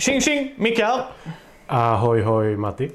Tjing 0.00 0.20
tjing! 0.20 0.54
Micke 0.56 0.78
här. 0.80 1.02
Ahoy 1.66 2.22
hoj 2.22 2.56
Matti. 2.56 2.90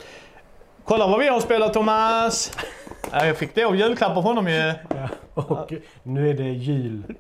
Kolla 0.83 1.07
vad 1.07 1.19
vi 1.19 1.27
har 1.27 1.39
spelat 1.39 1.73
Thomas! 1.73 2.57
Ja, 3.11 3.25
jag 3.25 3.37
fick 3.37 3.55
det 3.55 3.63
av 3.63 3.75
julklapp 3.75 4.17
av 4.17 4.23
honom 4.23 4.47
ju. 4.47 4.73
Ja, 4.89 5.09
och 5.33 5.73
nu 6.03 6.29
är 6.29 6.33
det 6.33 6.43
jul 6.43 7.15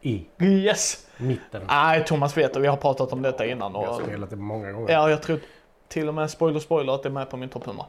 i 0.00 0.26
Yes! 0.40 1.06
mitten. 1.16 1.62
Nej, 1.68 2.04
Thomas 2.04 2.36
vet 2.36 2.56
och 2.56 2.62
vi 2.64 2.68
har 2.68 2.76
pratat 2.76 3.12
om 3.12 3.22
detta 3.22 3.46
innan. 3.46 3.72
Jag 3.72 3.80
har 3.80 3.88
Och, 3.88 4.02
spelat 4.06 4.30
det 4.30 4.36
många 4.36 4.72
gånger. 4.72 4.92
ja, 4.92 5.10
jag 5.10 5.22
tror 5.22 5.40
till 5.88 6.08
och 6.08 6.14
med, 6.14 6.30
spoiler 6.30 6.60
spoiler, 6.60 6.94
att 6.94 7.02
det 7.02 7.08
är 7.08 7.10
med 7.10 7.30
på 7.30 7.36
min 7.36 7.48
topp 7.48 7.66
100. 7.66 7.84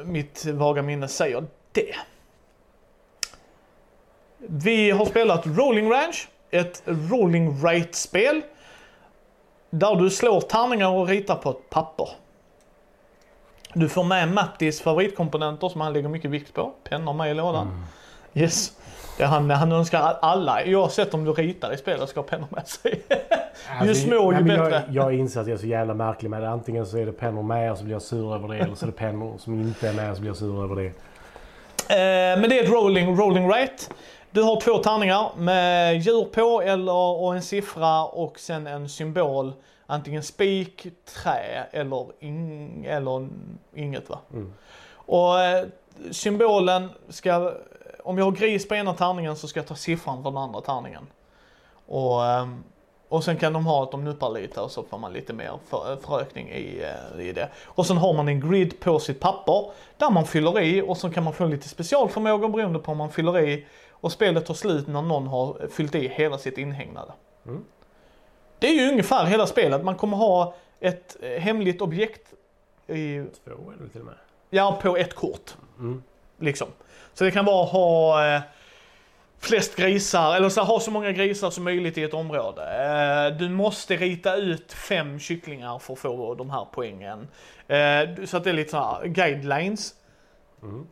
Uh, 0.00 0.06
mitt 0.06 0.44
vaga 0.46 0.82
minne 0.82 1.08
säger 1.08 1.44
det. 1.72 1.94
Vi 4.38 4.90
har 4.90 5.04
spelat 5.04 5.46
Rolling 5.46 5.90
Ranch, 5.90 6.28
ett 6.50 6.82
rolling 6.86 7.62
rate-spel. 7.64 8.42
Där 9.78 9.96
du 9.96 10.10
slår 10.10 10.40
tärningar 10.40 10.88
och 10.88 11.08
ritar 11.08 11.34
på 11.34 11.50
ett 11.50 11.70
papper. 11.70 12.08
Du 13.74 13.88
får 13.88 14.04
med 14.04 14.32
Mattis 14.32 14.80
favoritkomponenter 14.80 15.68
som 15.68 15.80
han 15.80 15.92
lägger 15.92 16.08
mycket 16.08 16.30
vikt 16.30 16.54
på. 16.54 16.72
Pennor 16.84 17.12
med 17.12 17.30
i 17.30 17.34
lådan. 17.34 17.84
Yes. 18.34 18.72
Det 19.18 19.24
han, 19.24 19.50
han 19.50 19.72
önskar 19.72 20.16
alla, 20.22 20.62
oavsett 20.66 21.14
om 21.14 21.24
du 21.24 21.32
ritar 21.32 21.74
i 21.74 21.76
spelet, 21.76 22.08
ska 22.08 22.20
ha 22.20 22.26
pennor 22.26 22.46
med 22.50 22.68
sig. 22.68 23.02
ju 23.84 23.94
små, 23.94 24.32
ju 24.32 24.40
nej, 24.40 24.58
bättre. 24.58 24.84
Jag, 24.88 25.12
jag 25.12 25.14
inser 25.14 25.40
att 25.40 25.46
jag 25.46 25.54
är 25.54 25.60
så 25.60 25.66
jävla 25.66 25.94
märklig 25.94 26.30
med 26.30 26.42
det. 26.42 26.48
Antingen 26.48 26.86
så 26.86 26.98
är 26.98 27.06
det 27.06 27.12
pennor 27.12 27.42
med 27.42 27.72
och 27.72 27.78
så 27.78 27.84
blir 27.84 27.94
jag 27.94 28.02
sur 28.02 28.34
över 28.34 28.48
det. 28.48 28.58
Eller 28.58 28.74
så 28.74 28.84
är 28.84 28.86
det 28.86 28.96
pennor 28.96 29.38
som 29.38 29.60
inte 29.60 29.88
är 29.88 29.92
med 29.92 30.10
och 30.10 30.16
så 30.16 30.20
blir 30.20 30.30
jag 30.30 30.36
sur 30.36 30.64
över 30.64 30.76
det. 30.76 30.86
Eh, 31.94 32.40
men 32.40 32.50
det 32.50 32.58
är 32.58 32.64
ett 32.64 32.70
rolling, 32.70 33.16
rolling 33.16 33.48
rate. 33.50 33.84
Du 34.30 34.42
har 34.42 34.60
två 34.60 34.78
tärningar 34.78 35.30
med 35.36 35.96
djur 35.96 36.24
på 36.24 36.62
eller, 36.62 36.92
och 36.92 37.34
en 37.34 37.42
siffra 37.42 38.04
och 38.04 38.38
sen 38.38 38.66
en 38.66 38.88
symbol. 38.88 39.52
Antingen 39.86 40.22
spik, 40.22 40.86
trä 41.04 41.66
eller, 41.70 42.06
ing, 42.20 42.84
eller 42.84 43.28
inget 43.74 44.10
va. 44.10 44.18
Mm. 44.32 44.52
Och 44.90 45.40
eh, 45.40 45.66
symbolen 46.10 46.88
ska, 47.08 47.52
om 48.04 48.18
jag 48.18 48.24
har 48.24 48.32
gris 48.32 48.68
på 48.68 48.74
ena 48.74 48.94
tärningen 48.94 49.36
så 49.36 49.48
ska 49.48 49.60
jag 49.60 49.66
ta 49.66 49.74
siffran 49.74 50.22
på 50.22 50.30
den 50.30 50.38
andra 50.38 50.60
tärningen. 50.60 51.06
Och, 51.86 52.24
ehm, 52.24 52.64
och 53.08 53.24
sen 53.24 53.36
kan 53.36 53.52
de 53.52 53.66
ha 53.66 53.82
att 53.82 53.90
de 53.90 54.04
nuppar 54.04 54.30
lite 54.30 54.60
och 54.60 54.70
så 54.70 54.82
får 54.82 54.98
man 54.98 55.12
lite 55.12 55.32
mer 55.32 55.58
för, 55.68 55.96
förökning 56.02 56.48
i, 56.48 56.82
eh, 57.16 57.26
i 57.26 57.32
det. 57.32 57.48
Och 57.64 57.86
sen 57.86 57.96
har 57.96 58.14
man 58.14 58.28
en 58.28 58.50
grid 58.50 58.80
på 58.80 58.98
sitt 58.98 59.20
papper 59.20 59.70
där 59.96 60.10
man 60.10 60.26
fyller 60.26 60.60
i 60.60 60.82
och 60.82 60.96
så 60.96 61.10
kan 61.10 61.24
man 61.24 61.32
få 61.32 61.46
lite 61.46 61.68
specialförmågor 61.68 62.48
beroende 62.48 62.78
på 62.78 62.92
om 62.92 62.98
man 62.98 63.10
fyller 63.10 63.38
i. 63.38 63.66
Och 63.90 64.12
spelet 64.12 64.46
tar 64.46 64.54
slut 64.54 64.86
när 64.86 65.02
någon 65.02 65.26
har 65.26 65.68
fyllt 65.70 65.94
i 65.94 66.08
hela 66.08 66.38
sitt 66.38 66.58
inhägnade. 66.58 67.12
Mm. 67.46 67.64
Det 68.58 68.66
är 68.66 68.72
ju 68.72 68.88
ungefär 68.88 69.24
hela 69.24 69.46
spelet. 69.46 69.84
Man 69.84 69.94
kommer 69.94 70.16
ha 70.16 70.54
ett 70.80 71.16
eh, 71.22 71.40
hemligt 71.40 71.80
objekt 71.80 72.32
i, 72.86 73.24
Två 73.44 73.72
det 73.78 73.88
till 73.88 74.00
och 74.00 74.06
med. 74.06 74.14
ja, 74.50 74.78
på 74.82 74.96
ett 74.96 75.14
kort. 75.14 75.56
Mm. 75.78 76.02
Liksom. 76.38 76.68
Så 77.14 77.24
det 77.24 77.30
kan 77.30 77.44
vara 77.44 77.64
ha 77.64 78.26
eh, 78.34 78.40
flest 79.38 79.76
grisar, 79.76 80.36
eller 80.36 80.48
så 80.48 80.60
här, 80.60 80.66
ha 80.66 80.80
så 80.80 80.90
många 80.90 81.12
grisar 81.12 81.50
som 81.50 81.64
möjligt 81.64 81.98
i 81.98 82.02
ett 82.02 82.14
område. 82.14 82.62
Eh, 82.62 83.36
du 83.38 83.48
måste 83.48 83.96
rita 83.96 84.36
ut 84.36 84.72
fem 84.72 85.18
kycklingar 85.18 85.78
för 85.78 85.92
att 85.92 85.98
få 85.98 86.34
de 86.34 86.50
här 86.50 86.66
poängen. 86.72 87.28
Eh, 87.68 88.24
så 88.24 88.36
att 88.36 88.44
det 88.44 88.50
är 88.50 88.54
lite 88.54 88.70
så 88.70 88.76
här 88.76 89.06
guidelines. 89.06 89.94
Mm. 90.62 90.86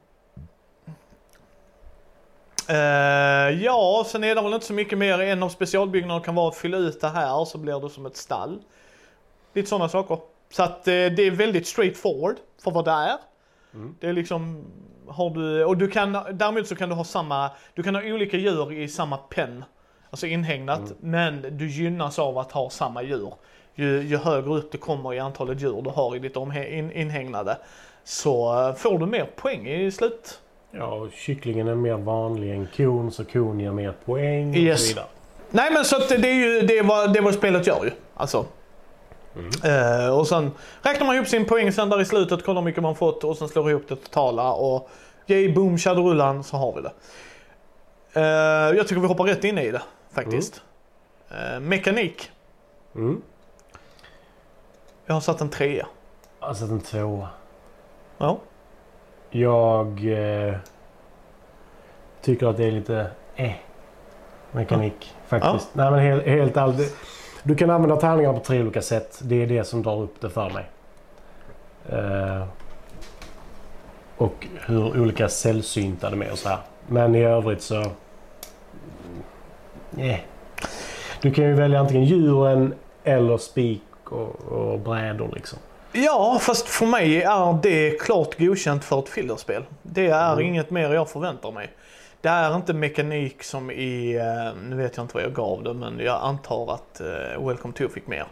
Eh, 2.68 3.62
ja, 3.64 4.04
sen 4.08 4.24
är 4.24 4.34
det 4.34 4.42
väl 4.42 4.54
inte 4.54 4.66
så 4.66 4.72
mycket 4.72 4.98
mer. 4.98 5.18
En 5.20 5.42
av 5.42 5.48
specialbyggnaderna 5.48 6.24
kan 6.24 6.34
vara 6.34 6.48
att 6.48 6.56
fylla 6.56 6.76
ut 6.76 7.00
det 7.00 7.08
här 7.08 7.44
så 7.44 7.58
blir 7.58 7.80
det 7.80 7.90
som 7.90 8.06
ett 8.06 8.16
stall. 8.16 8.58
Lite 9.52 9.68
sådana 9.68 9.88
saker. 9.88 10.18
Så 10.50 10.62
att 10.62 10.88
eh, 10.88 10.92
det 10.92 11.22
är 11.22 11.30
väldigt 11.30 11.66
straight 11.66 11.96
forward 11.96 12.36
för 12.64 12.70
vad 12.70 12.84
det 12.84 12.90
är. 12.90 13.16
Mm. 13.74 13.94
Det 14.00 14.06
är 14.08 14.12
liksom, 14.12 14.64
har 15.08 15.30
du, 15.30 15.64
och 15.64 15.76
du 15.76 15.90
kan, 15.90 16.12
däremot 16.32 16.68
så 16.68 16.76
kan 16.76 16.88
du 16.88 16.94
ha 16.94 17.04
samma, 17.04 17.50
du 17.74 17.82
kan 17.82 17.94
ha 17.94 18.02
olika 18.02 18.36
djur 18.36 18.72
i 18.72 18.88
samma 18.88 19.16
pen. 19.16 19.64
Alltså 20.10 20.26
inhägnat, 20.26 20.78
Mm. 20.80 20.96
men 21.00 21.58
du 21.58 21.68
gynnas 21.68 22.18
av 22.18 22.38
att 22.38 22.52
ha 22.52 22.70
samma 22.70 23.02
djur. 23.02 23.34
Ju, 23.74 24.02
ju 24.02 24.16
högre 24.16 24.54
upp 24.54 24.72
du 24.72 24.78
kommer 24.78 25.14
i 25.14 25.18
antalet 25.18 25.60
djur 25.60 25.82
du 25.82 25.90
har 25.90 26.16
i 26.16 26.18
ditt 26.18 26.36
omhä- 26.36 26.68
in, 26.70 26.92
inhägnade 26.92 27.58
så 28.04 28.68
eh, 28.68 28.74
får 28.74 28.98
du 28.98 29.06
mer 29.06 29.24
poäng 29.36 29.68
i 29.68 29.90
slut. 29.90 30.40
Ja, 30.78 31.08
kycklingen 31.14 31.68
är 31.68 31.74
mer 31.74 31.94
vanlig 31.96 32.50
än 32.52 32.68
kon 32.76 33.10
så 33.12 33.24
kon 33.24 33.60
ger 33.60 33.72
mer 33.72 33.94
poäng 34.04 34.50
och 34.50 34.56
Yes. 34.56 34.80
så 34.82 34.88
vidare. 34.88 35.06
Nej 35.50 35.72
men 35.72 35.84
så 35.84 35.96
att 35.96 36.08
det 36.08 36.28
är 36.28 36.34
ju 36.34 36.60
det 36.62 36.78
är 36.78 36.82
vad, 36.82 37.12
det 37.12 37.18
är 37.18 37.22
vad 37.22 37.34
spelet 37.34 37.66
gör 37.66 37.84
ju. 37.84 37.90
Alltså. 38.14 38.46
Mm. 39.36 39.50
Eh, 40.04 40.18
och 40.18 40.28
sen 40.28 40.50
räknar 40.82 41.06
man 41.06 41.16
ihop 41.16 41.28
sin 41.28 41.44
poäng 41.44 41.72
sen 41.72 41.88
där 41.88 42.00
i 42.00 42.04
slutet, 42.04 42.44
kollar 42.44 42.60
hur 42.60 42.64
mycket 42.64 42.82
man 42.82 42.96
fått 42.96 43.24
och 43.24 43.36
sen 43.36 43.48
slår 43.48 43.70
ihop 43.70 43.82
det 43.88 43.96
totala 43.96 44.52
och 44.52 44.88
yay, 45.26 45.52
boom, 45.52 45.78
tjadderullan 45.78 46.44
så 46.44 46.56
har 46.56 46.72
vi 46.74 46.80
det. 46.82 46.92
Eh, 48.20 48.76
jag 48.76 48.88
tycker 48.88 49.00
vi 49.00 49.06
hoppar 49.06 49.24
rätt 49.24 49.44
in 49.44 49.58
i 49.58 49.70
det 49.70 49.82
faktiskt. 50.12 50.62
Eh, 51.30 51.60
mekanik. 51.60 52.30
Mm. 52.94 53.22
Jag 55.06 55.14
har 55.14 55.20
satt 55.20 55.40
en 55.40 55.48
trea. 55.50 55.86
Alltså 56.40 56.64
en 56.64 56.80
tvåa. 56.80 57.28
Ja. 58.18 58.38
Jag 59.36 59.88
eh, 60.12 60.54
tycker 62.20 62.46
att 62.46 62.56
det 62.56 62.64
är 62.64 62.70
lite 62.70 63.06
eh, 63.36 63.52
mekanik 64.52 65.14
faktiskt. 65.26 65.68
Nej 65.72 65.90
men 65.90 66.00
helt, 66.00 66.26
helt 66.26 66.56
ärligt. 66.56 66.96
Du 67.42 67.54
kan 67.54 67.70
använda 67.70 67.96
tärningar 67.96 68.32
på 68.32 68.40
tre 68.40 68.62
olika 68.62 68.82
sätt. 68.82 69.20
Det 69.22 69.42
är 69.42 69.46
det 69.46 69.64
som 69.64 69.82
drar 69.82 70.02
upp 70.02 70.20
det 70.20 70.30
för 70.30 70.50
mig. 70.50 70.64
Eh, 71.88 72.44
och 74.16 74.46
hur 74.66 75.00
olika 75.00 75.28
sällsynta 75.28 76.10
de 76.10 76.22
är 76.22 76.32
och 76.32 76.38
så 76.38 76.48
här. 76.48 76.58
Men 76.86 77.14
i 77.14 77.24
övrigt 77.24 77.62
så... 77.62 77.80
Eh. 79.98 80.20
Du 81.22 81.30
kan 81.30 81.44
ju 81.44 81.54
välja 81.54 81.80
antingen 81.80 82.04
djuren 82.04 82.74
eller 83.04 83.36
spik 83.36 83.82
och, 84.04 84.42
och 84.42 84.80
brädor 84.80 85.30
liksom. 85.34 85.58
Ja, 85.96 86.38
fast 86.40 86.68
för 86.68 86.86
mig 86.86 87.22
är 87.22 87.58
det 87.62 88.00
klart 88.00 88.38
godkänt 88.38 88.84
för 88.84 88.98
ett 88.98 89.08
fillerspel. 89.08 89.64
Det 89.82 90.06
är 90.06 90.32
Mm. 90.32 90.46
inget 90.46 90.70
mer 90.70 90.90
jag 90.94 91.08
förväntar 91.10 91.52
mig. 91.52 91.70
Det 92.20 92.28
är 92.28 92.56
inte 92.56 92.72
mekanik 92.74 93.42
som 93.42 93.70
i, 93.70 94.14
eh, 94.16 94.62
nu 94.68 94.76
vet 94.76 94.96
jag 94.96 95.04
inte 95.04 95.14
vad 95.14 95.24
jag 95.24 95.32
gav 95.34 95.62
det, 95.62 95.74
men 95.74 95.98
jag 95.98 96.20
antar 96.22 96.74
att 96.74 97.00
eh, 97.00 97.46
Welcome 97.46 97.74
to 97.74 97.88
fick 97.88 98.06
mer. 98.06 98.24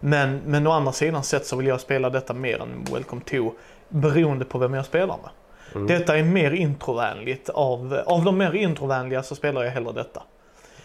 Men, 0.00 0.38
men 0.46 0.66
å 0.66 0.70
andra 0.70 0.92
sidan 0.92 1.22
sett 1.24 1.46
så 1.46 1.56
vill 1.56 1.66
jag 1.66 1.80
spela 1.80 2.10
detta 2.10 2.32
mer 2.34 2.60
än 2.62 2.84
Welcome 2.92 3.22
to, 3.30 3.52
beroende 3.88 4.44
på 4.44 4.58
vem 4.58 4.74
jag 4.74 4.84
spelar 4.84 5.16
med. 5.22 5.30
Mm. 5.74 5.86
Detta 5.86 6.18
är 6.18 6.22
mer 6.22 6.50
introvänligt. 6.50 7.48
Av, 7.48 8.02
av 8.06 8.24
de 8.24 8.38
mer 8.38 8.52
introvänliga 8.54 9.22
så 9.22 9.34
spelar 9.34 9.64
jag 9.64 9.70
hellre 9.70 9.92
detta. 9.92 10.22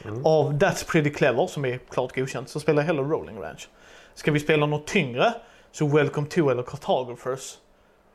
Mm. 0.05 0.25
Av 0.25 0.53
That's 0.53 0.87
Pretty 0.91 1.09
Clever, 1.13 1.47
som 1.47 1.65
är 1.65 1.77
klart 1.89 2.15
godkänt, 2.15 2.49
så 2.49 2.59
spelar 2.59 2.81
jag 2.81 2.87
hellre 2.87 3.03
Rolling 3.03 3.41
Ranch. 3.41 3.69
Ska 4.15 4.31
vi 4.31 4.39
spela 4.39 4.65
något 4.65 4.87
tyngre, 4.87 5.33
så 5.71 5.87
Welcome 5.87 6.27
to 6.27 6.49
eller 6.49 6.63
Cartographers 6.63 7.57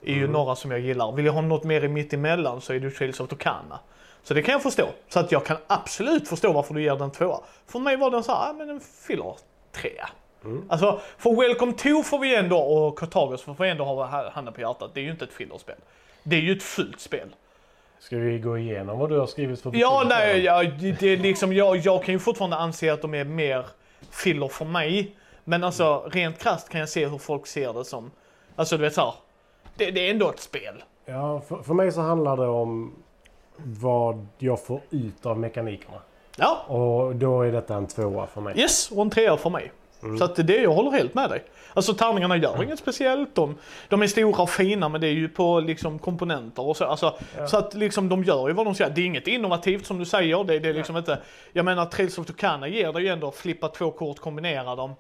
är 0.03 0.13
ju 0.13 0.19
Mm. 0.19 0.33
några 0.33 0.57
som 0.57 0.71
jag 0.71 0.81
gillar. 0.81 1.13
Vill 1.13 1.27
jag 1.27 1.33
ha 1.33 1.41
något 1.41 1.65
mer 1.65 1.85
i 1.85 1.89
mitt 1.89 2.13
emellan 2.13 2.61
så 2.61 2.73
är 2.73 2.81
det 2.81 2.91
Trails 2.91 3.21
of 3.21 3.29
Tucana. 3.29 3.79
Så 4.23 4.35
det 4.35 4.43
kan 4.43 4.53
jag 4.53 4.63
förstå. 4.63 4.89
Så 5.09 5.21
att 5.21 5.33
jag 5.33 5.47
kan 5.47 5.57
absolut 5.67 6.29
förstå 6.29 6.53
varför 6.53 6.75
du 6.75 6.83
ger 6.83 6.97
den 6.97 7.11
tvåa. 7.11 7.41
För 7.67 7.79
mig 7.79 7.97
var 7.97 8.11
den 8.11 8.23
så 8.23 8.33
här, 8.33 8.53
men 8.55 8.69
den 8.69 8.81
fyller 8.81 9.35
trea. 9.73 10.09
Mm. 10.45 10.65
Alltså, 10.69 11.01
för 11.19 11.31
Welcome 11.41 11.73
to 11.73 12.03
får 12.03 12.19
vi 12.19 12.35
ändå, 12.37 12.59
och 12.59 12.99
Cartagos 12.99 13.43
får 13.43 13.57
vi 13.59 13.69
ändå 13.69 13.85
ha 13.85 14.31
handen 14.31 14.55
på 14.55 14.61
hjärtat, 14.61 14.91
det 14.95 15.01
är 15.01 15.05
ju 15.05 15.11
inte 15.11 15.25
ett 15.25 15.33
fillerspel. 15.33 15.77
Det 16.23 16.37
är 16.37 16.41
ju 16.41 16.53
ett 16.53 16.63
fullt 16.63 17.01
spel. 17.01 17.29
Ska 17.99 18.17
vi 18.17 18.39
gå 18.39 18.59
igenom 18.59 18.99
vad 18.99 19.11
du 19.11 19.19
har 19.19 19.27
skrivit 19.27 19.61
för 19.61 19.71
Ja, 19.75 20.05
nej, 20.09 20.41
ja, 20.45 20.63
det 21.01 21.03
är 21.03 21.17
liksom, 21.17 21.53
jag, 21.53 21.77
jag 21.77 22.05
kan 22.05 22.15
ju 22.15 22.19
fortfarande 22.19 22.57
anse 22.57 22.93
att 22.93 23.03
de 23.03 23.15
är 23.15 23.25
mer 23.25 23.67
filler 24.11 24.49
för 24.49 24.65
mig. 24.65 25.17
Men 25.45 25.65
alltså 25.65 26.09
rent 26.13 26.39
krasst 26.39 26.69
kan 26.69 26.81
jag 26.81 26.89
se 26.89 27.07
hur 27.07 27.19
folk 27.19 27.47
ser 27.47 27.73
det 27.73 27.85
som, 27.85 28.11
alltså 28.57 28.77
du 28.77 28.83
vet 28.83 28.95
såhär, 28.95 29.15
det, 29.77 29.91
det 29.91 30.07
är 30.07 30.11
ändå 30.11 30.31
ett 30.31 30.41
spel. 30.41 30.83
Ja, 31.05 31.41
för, 31.49 31.63
för 31.63 31.75
mig 31.75 31.93
så 31.93 32.01
handlar 32.01 32.37
det 32.37 32.47
om 32.47 32.93
vad 33.57 34.27
jag 34.39 34.65
får 34.65 34.81
ut 34.91 35.27
av 35.27 35.39
mekanikerna. 35.39 35.97
Ja, 36.37 36.65
Och 36.69 37.17
då 37.17 37.43
är 37.43 37.53
detta 37.53 37.75
en 37.75 37.87
tvåa 37.87 38.27
för 38.27 38.41
mig. 38.41 38.59
yes, 38.61 38.91
och 38.91 39.03
en 39.03 39.11
trea 39.11 39.37
för 39.37 39.51
mig. 39.51 39.73
Mm. 40.03 40.19
Så 40.19 40.25
att 40.25 40.37
det, 40.37 40.57
jag 40.57 40.73
håller 40.73 40.91
helt 40.91 41.15
med 41.15 41.31
dig. 41.31 41.45
Alltså 41.75 41.95
tärningarna 41.95 42.37
gör 42.37 42.63
inget 42.63 42.79
speciellt. 42.79 43.35
De, 43.35 43.55
de 43.89 44.03
är 44.03 44.07
stora 44.07 44.43
och 44.43 44.51
fina 44.51 44.89
men 44.89 45.01
det 45.01 45.07
är 45.07 45.13
ju 45.13 45.29
på 45.29 45.61
liksom 45.61 45.99
komponenter 45.99 46.67
och 46.67 46.77
så. 46.77 46.85
Alltså, 46.85 47.15
Ja. 47.39 47.47
Så 47.47 47.57
att 47.57 47.75
liksom 47.75 48.09
de 48.09 48.25
gör 48.25 48.49
ju 48.49 48.55
vad 48.55 48.67
de 48.67 48.75
säger. 48.75 48.91
Det 48.91 49.01
är 49.01 49.07
inget 49.07 49.27
innovativt 49.29 49.87
som 49.87 49.99
du 49.99 50.05
säger. 50.05 50.45
Det, 50.45 50.59
det 50.59 50.69
är 50.69 50.75
liksom 50.75 50.97
inte, 50.97 51.19
jag 51.53 51.65
menar 51.65 51.87
Trails 51.87 52.19
of 52.19 52.27
Tucana 52.27 52.69
ger 52.69 52.93
dig 52.93 53.03
ju 53.03 53.09
ändå 53.09 53.31
flippa 53.31 53.69
två 53.69 53.91
kort, 53.91 54.19
kombinera 54.19 54.77
dem. 54.77 54.95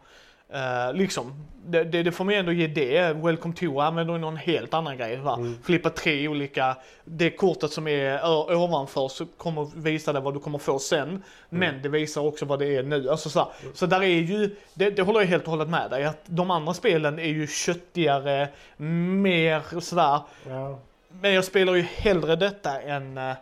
Eh, 0.54 0.92
liksom, 0.94 1.32
det, 1.66 1.84
det, 1.84 2.02
det 2.02 2.12
får 2.12 2.24
man 2.24 2.34
ändå 2.34 2.52
ge 2.52 2.66
det. 2.66 3.12
Welcome 3.12 3.54
to 3.54 3.80
använder 3.80 4.18
någon 4.18 4.36
helt 4.36 4.74
annan 4.74 4.96
grej. 4.96 5.16
Va? 5.16 5.34
Mm. 5.34 5.62
Flippa 5.62 5.90
tre 5.90 6.28
olika, 6.28 6.76
det 7.04 7.30
kortet 7.30 7.70
som 7.70 7.88
är 7.88 8.26
ovanför 8.56 9.08
så 9.08 9.26
kommer 9.26 9.70
visa 9.76 10.12
dig 10.12 10.22
vad 10.22 10.34
du 10.34 10.40
kommer 10.40 10.58
få 10.58 10.78
sen. 10.78 11.22
Men 11.48 11.82
det 11.82 11.88
visar 11.88 12.20
också 12.20 12.44
vad 12.44 12.58
det 12.58 12.76
är 12.76 12.82
nu. 12.82 13.10
Alltså, 13.10 13.30
så, 13.30 13.52
så 13.74 13.86
där 13.86 14.02
är 14.02 14.06
ju, 14.06 14.56
det, 14.74 14.90
det 14.90 15.02
håller 15.02 15.20
jag 15.20 15.26
helt 15.26 15.44
och 15.44 15.50
hållet 15.50 15.68
med 15.68 15.90
dig. 15.90 16.04
Att 16.04 16.22
de 16.26 16.50
andra 16.50 16.74
spelen 16.74 17.18
är 17.18 17.28
ju 17.28 17.46
köttigare, 17.46 18.48
mer 18.76 19.80
sådär. 19.80 20.20
Ja. 20.48 20.78
Men 21.08 21.32
jag 21.32 21.44
spelar 21.44 21.74
ju 21.74 21.82
hellre 21.82 22.36
detta 22.36 22.80
än 22.80 23.18
uh, 23.18 23.32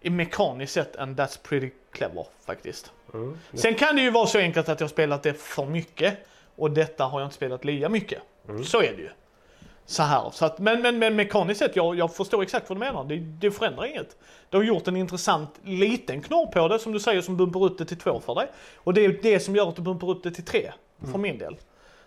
i 0.00 0.10
mekaniskt 0.10 0.72
sett 0.72 0.96
än 0.96 1.16
That's 1.16 1.38
pretty 1.48 1.70
clever 1.92 2.26
faktiskt. 2.46 2.92
Mm. 3.14 3.38
Sen 3.54 3.74
kan 3.74 3.96
det 3.96 4.02
ju 4.02 4.10
vara 4.10 4.26
så 4.26 4.38
enkelt 4.38 4.68
att 4.68 4.80
jag 4.80 4.90
spelat 4.90 5.22
det 5.22 5.34
för 5.34 5.66
mycket 5.66 6.26
och 6.60 6.70
detta 6.70 7.04
har 7.04 7.20
jag 7.20 7.26
inte 7.26 7.36
spelat 7.36 7.64
lika 7.64 7.88
mycket. 7.88 8.22
Så 8.64 8.78
är 8.82 8.92
det 8.96 9.02
ju. 9.02 9.10
Så 9.86 10.02
här. 10.02 10.30
Så 10.30 10.44
att, 10.44 10.58
men, 10.58 10.82
men, 10.82 10.98
men 10.98 11.16
mekaniskt 11.16 11.58
sett, 11.58 11.76
jag, 11.76 11.94
jag 11.98 12.14
förstår 12.14 12.42
exakt 12.42 12.68
vad 12.68 12.76
du 12.76 12.80
menar. 12.80 13.04
Det, 13.04 13.16
det 13.16 13.50
förändrar 13.50 13.84
inget. 13.86 14.16
Du 14.50 14.56
har 14.56 14.64
gjort 14.64 14.88
en 14.88 14.96
intressant 14.96 15.60
liten 15.64 16.22
knorr 16.22 16.46
på 16.46 16.68
det 16.68 16.78
som 16.78 16.92
du 16.92 17.00
säger 17.00 17.20
som 17.22 17.36
bumpar 17.36 17.64
upp 17.64 17.78
det 17.78 17.84
till 17.84 17.98
två 17.98 18.20
för 18.20 18.34
dig. 18.34 18.46
Och 18.76 18.94
det 18.94 19.04
är 19.04 19.18
det 19.22 19.40
som 19.40 19.56
gör 19.56 19.68
att 19.68 19.76
du 19.76 19.82
bumpar 19.82 20.10
upp 20.10 20.22
det 20.22 20.30
till 20.30 20.44
tre 20.44 20.72
för 21.12 21.18
min 21.18 21.38
del. 21.38 21.56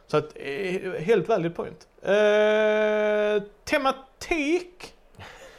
Så 0.07 0.17
att, 0.17 0.31
eh, 0.35 0.91
helt 1.01 1.27
valid 1.27 1.55
point. 1.55 1.87
Eh, 2.01 3.43
tematik? 3.63 4.93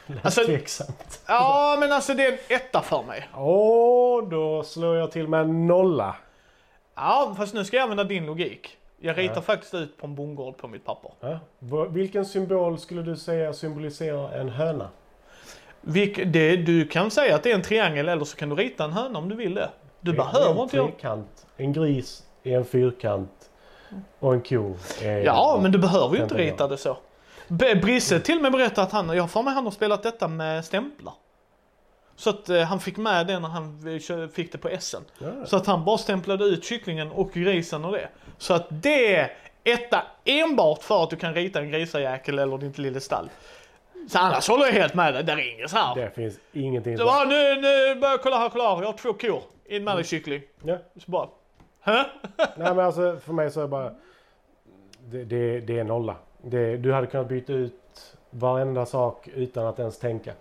Alltså- 0.23 0.43
Tveksamt. 0.45 1.21
Ja, 1.27 1.77
men 1.79 1.91
alltså 1.91 2.13
det 2.13 2.25
är 2.25 2.31
en 2.31 2.37
etta 2.47 2.81
för 2.81 3.03
mig. 3.03 3.29
Åh, 3.35 4.29
då 4.29 4.63
slår 4.63 4.95
jag 4.97 5.11
till 5.11 5.27
med 5.27 5.41
en 5.41 5.67
nolla. 5.67 6.15
Ja, 6.95 7.35
fast 7.37 7.53
nu 7.53 7.65
ska 7.65 7.77
jag 7.77 7.83
använda 7.83 8.03
din 8.03 8.25
logik. 8.25 8.77
Jag 8.99 9.17
ritar 9.17 9.35
Ja. 9.35 9.41
faktiskt 9.41 9.73
ut 9.73 9.97
på 9.97 10.07
en 10.07 10.15
bondgård 10.15 10.57
på 10.57 10.67
mitt 10.67 10.85
papper. 10.85 11.11
Ja. 11.19 11.85
Vilken 11.89 12.25
symbol 12.25 12.79
skulle 12.79 13.01
du 13.01 13.15
säga 13.17 13.53
symboliserar 13.53 14.31
en 14.31 14.49
höna? 14.49 14.89
Vilk, 15.81 16.19
det, 16.25 16.55
du 16.55 16.87
kan 16.87 17.11
säga 17.11 17.35
att 17.35 17.43
det 17.43 17.51
är 17.51 17.55
en 17.55 17.61
triangel 17.61 18.09
eller 18.09 18.25
så 18.25 18.37
kan 18.37 18.49
du 18.49 18.55
rita 18.55 18.83
en 18.83 18.91
höna 18.93 19.19
om 19.19 19.29
du 19.29 19.35
vill 19.35 19.53
det. 19.53 19.69
Du 19.99 20.13
behöver 20.13 20.51
en 20.51 20.57
inte 20.59 20.77
göra... 20.77 20.87
trekant. 20.87 21.45
En 21.57 21.73
gris 21.73 22.23
är 22.43 22.57
en 22.57 22.65
fyrkant. 22.65 23.49
Och 24.19 24.33
en 24.33 24.41
ko 24.41 24.75
är 25.01 25.19
Ja, 25.25 25.59
men 25.61 25.71
du 25.71 25.77
behöver 25.77 26.15
ju 26.15 26.23
inte 26.23 26.35
rita 26.37 26.67
det 26.67 26.77
så. 26.77 26.97
Brisse 27.81 28.19
till 28.19 28.35
och 28.35 28.41
med 28.41 28.51
berättade 28.51 28.87
att 28.87 28.91
han, 28.91 29.09
jag 29.09 29.23
har 29.23 29.27
för 29.27 29.41
mig 29.43 29.53
han 29.53 29.63
har 29.63 29.71
spelat 29.71 30.03
detta 30.03 30.27
med 30.27 30.65
stämplar. 30.65 31.13
Så 32.15 32.29
att 32.29 32.49
eh, 32.49 32.61
han 32.61 32.79
fick 32.79 32.97
med 32.97 33.27
det 33.27 33.39
när 33.39 33.49
han 33.49 33.87
eh, 33.87 34.29
fick 34.29 34.51
det 34.51 34.57
på 34.57 34.69
SM. 34.79 34.97
Ja. 35.17 35.45
Så 35.45 35.57
att 35.57 35.65
han 35.65 35.85
bara 35.85 35.97
stämplade 35.97 36.45
ut 36.45 36.63
kycklingen 36.63 37.11
och 37.11 37.31
grisen 37.33 37.85
och 37.85 37.91
det. 37.91 38.09
Så 38.37 38.53
att 38.53 38.67
det 38.69 39.15
är 39.15 39.33
etta 39.63 40.03
enbart 40.25 40.83
för 40.83 41.03
att 41.03 41.09
du 41.09 41.15
kan 41.15 41.33
rita 41.33 41.59
en 41.59 41.71
grisajäkel 41.71 42.39
eller 42.39 42.57
ditt 42.57 42.77
lilla 42.77 42.99
stall. 42.99 43.29
Så 44.09 44.19
annars 44.19 44.47
håller 44.47 44.65
jag 44.65 44.73
helt 44.73 44.93
med 44.93 45.13
dig, 45.13 45.23
där 45.23 45.37
är 45.37 45.53
inget 45.53 45.69
så 45.69 45.77
här. 45.77 45.95
Det 45.95 46.09
finns 46.15 46.39
ingenting 46.53 46.95
Det 46.95 47.03
var 47.03 47.25
nu, 47.25 47.61
nu, 47.61 47.99
bara, 48.01 48.17
kolla 48.17 48.37
här, 48.37 48.49
kolla 48.49 48.75
här, 48.75 48.81
jag 48.81 48.87
har 48.87 48.97
två 48.97 49.13
kor. 49.13 49.41
In 49.65 49.83
med 49.83 49.97
dig 49.97 50.03
kyckling. 50.03 50.41
Ja. 50.63 50.77
Så 50.95 51.11
bara, 51.11 51.27
hä? 51.81 52.05
Nej 52.37 52.75
men 52.75 52.79
alltså 52.79 53.17
för 53.25 53.33
mig 53.33 53.51
så 53.51 53.59
är 53.59 53.63
det 53.63 53.67
bara... 53.69 53.91
Det, 55.07 55.23
det, 55.23 55.59
det 55.59 55.79
är 55.79 55.83
nolla. 55.83 56.15
Det, 56.41 56.77
du 56.77 56.93
hade 56.93 57.07
kunnat 57.07 57.27
byta 57.27 57.53
ut 57.53 58.17
varenda 58.29 58.85
sak 58.85 59.27
utan 59.27 59.65
att 59.65 59.79
ens 59.79 59.99
tänka. 59.99 60.33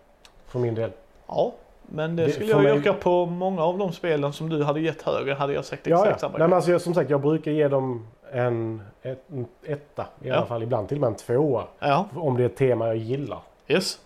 För 0.46 0.58
min 0.58 0.74
del. 0.74 0.90
Ja, 1.26 1.52
men 1.86 2.16
det 2.16 2.26
Det- 2.26 2.32
skulle 2.32 2.50
jag 2.50 2.62
mig- 2.62 2.76
yrka 2.76 2.92
på 2.92 3.26
många 3.26 3.62
av 3.62 3.78
de 3.78 3.92
spelen 3.92 4.32
som 4.32 4.48
du 4.48 4.64
hade 4.64 4.81
gett 4.81 5.02
högre 5.02 5.34
hade 5.34 5.52
jag 5.52 5.64
sagt 5.64 5.86
exakt 5.86 6.10
ja. 6.10 6.19
samma 6.19 6.38
Nej, 6.38 6.48
men 6.48 6.56
alltså, 6.56 6.70
jag, 6.70 6.81
som 6.81 6.94
sagt, 6.94 7.10
jag 7.10 7.20
brukar 7.20 7.50
ge 7.50 7.69
dem 7.69 8.06
en, 8.32 8.82
ett, 9.02 9.25
en 9.32 9.46
etta. 9.64 10.02
I 10.22 10.28
Ja. 10.28 10.34
alla 10.36 10.46
fall 10.46 10.62
ibland 10.62 10.88
till 10.88 10.96
och 10.96 11.00
med 11.00 11.08
en 11.08 11.14
tvåa. 11.16 11.64
Ja, 11.78 12.08
Om 12.14 12.36
det 12.36 12.42
är 12.42 12.46
ett 12.46 12.56
tema 12.56 12.86
jag 12.86 12.96
gillar. 12.96 13.38
yes. 13.69 13.98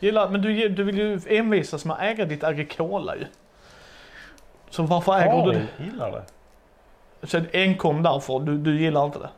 Gillar, 0.00 0.28
men 0.28 0.42
du, 0.42 0.68
du 0.68 0.82
vill 0.84 0.98
ju 0.98 1.20
envisas 1.26 1.84
med 1.84 1.96
att 1.96 2.02
äga 2.02 2.24
ditt 2.24 2.44
Agricola 2.44 3.16
ju. 3.16 3.24
Så 4.70 4.82
varför 4.82 5.12
äger 5.14 5.46
du 5.46 5.52
det? 5.52 5.84
Gillar 5.84 6.10
det. 6.10 6.22
Så 7.26 7.40
enkom 7.52 8.02
därför, 8.02 8.38
du, 8.38 8.58
du 8.58 8.80
gillar 8.80 9.04
inte 9.04 9.18
det? 9.18 9.28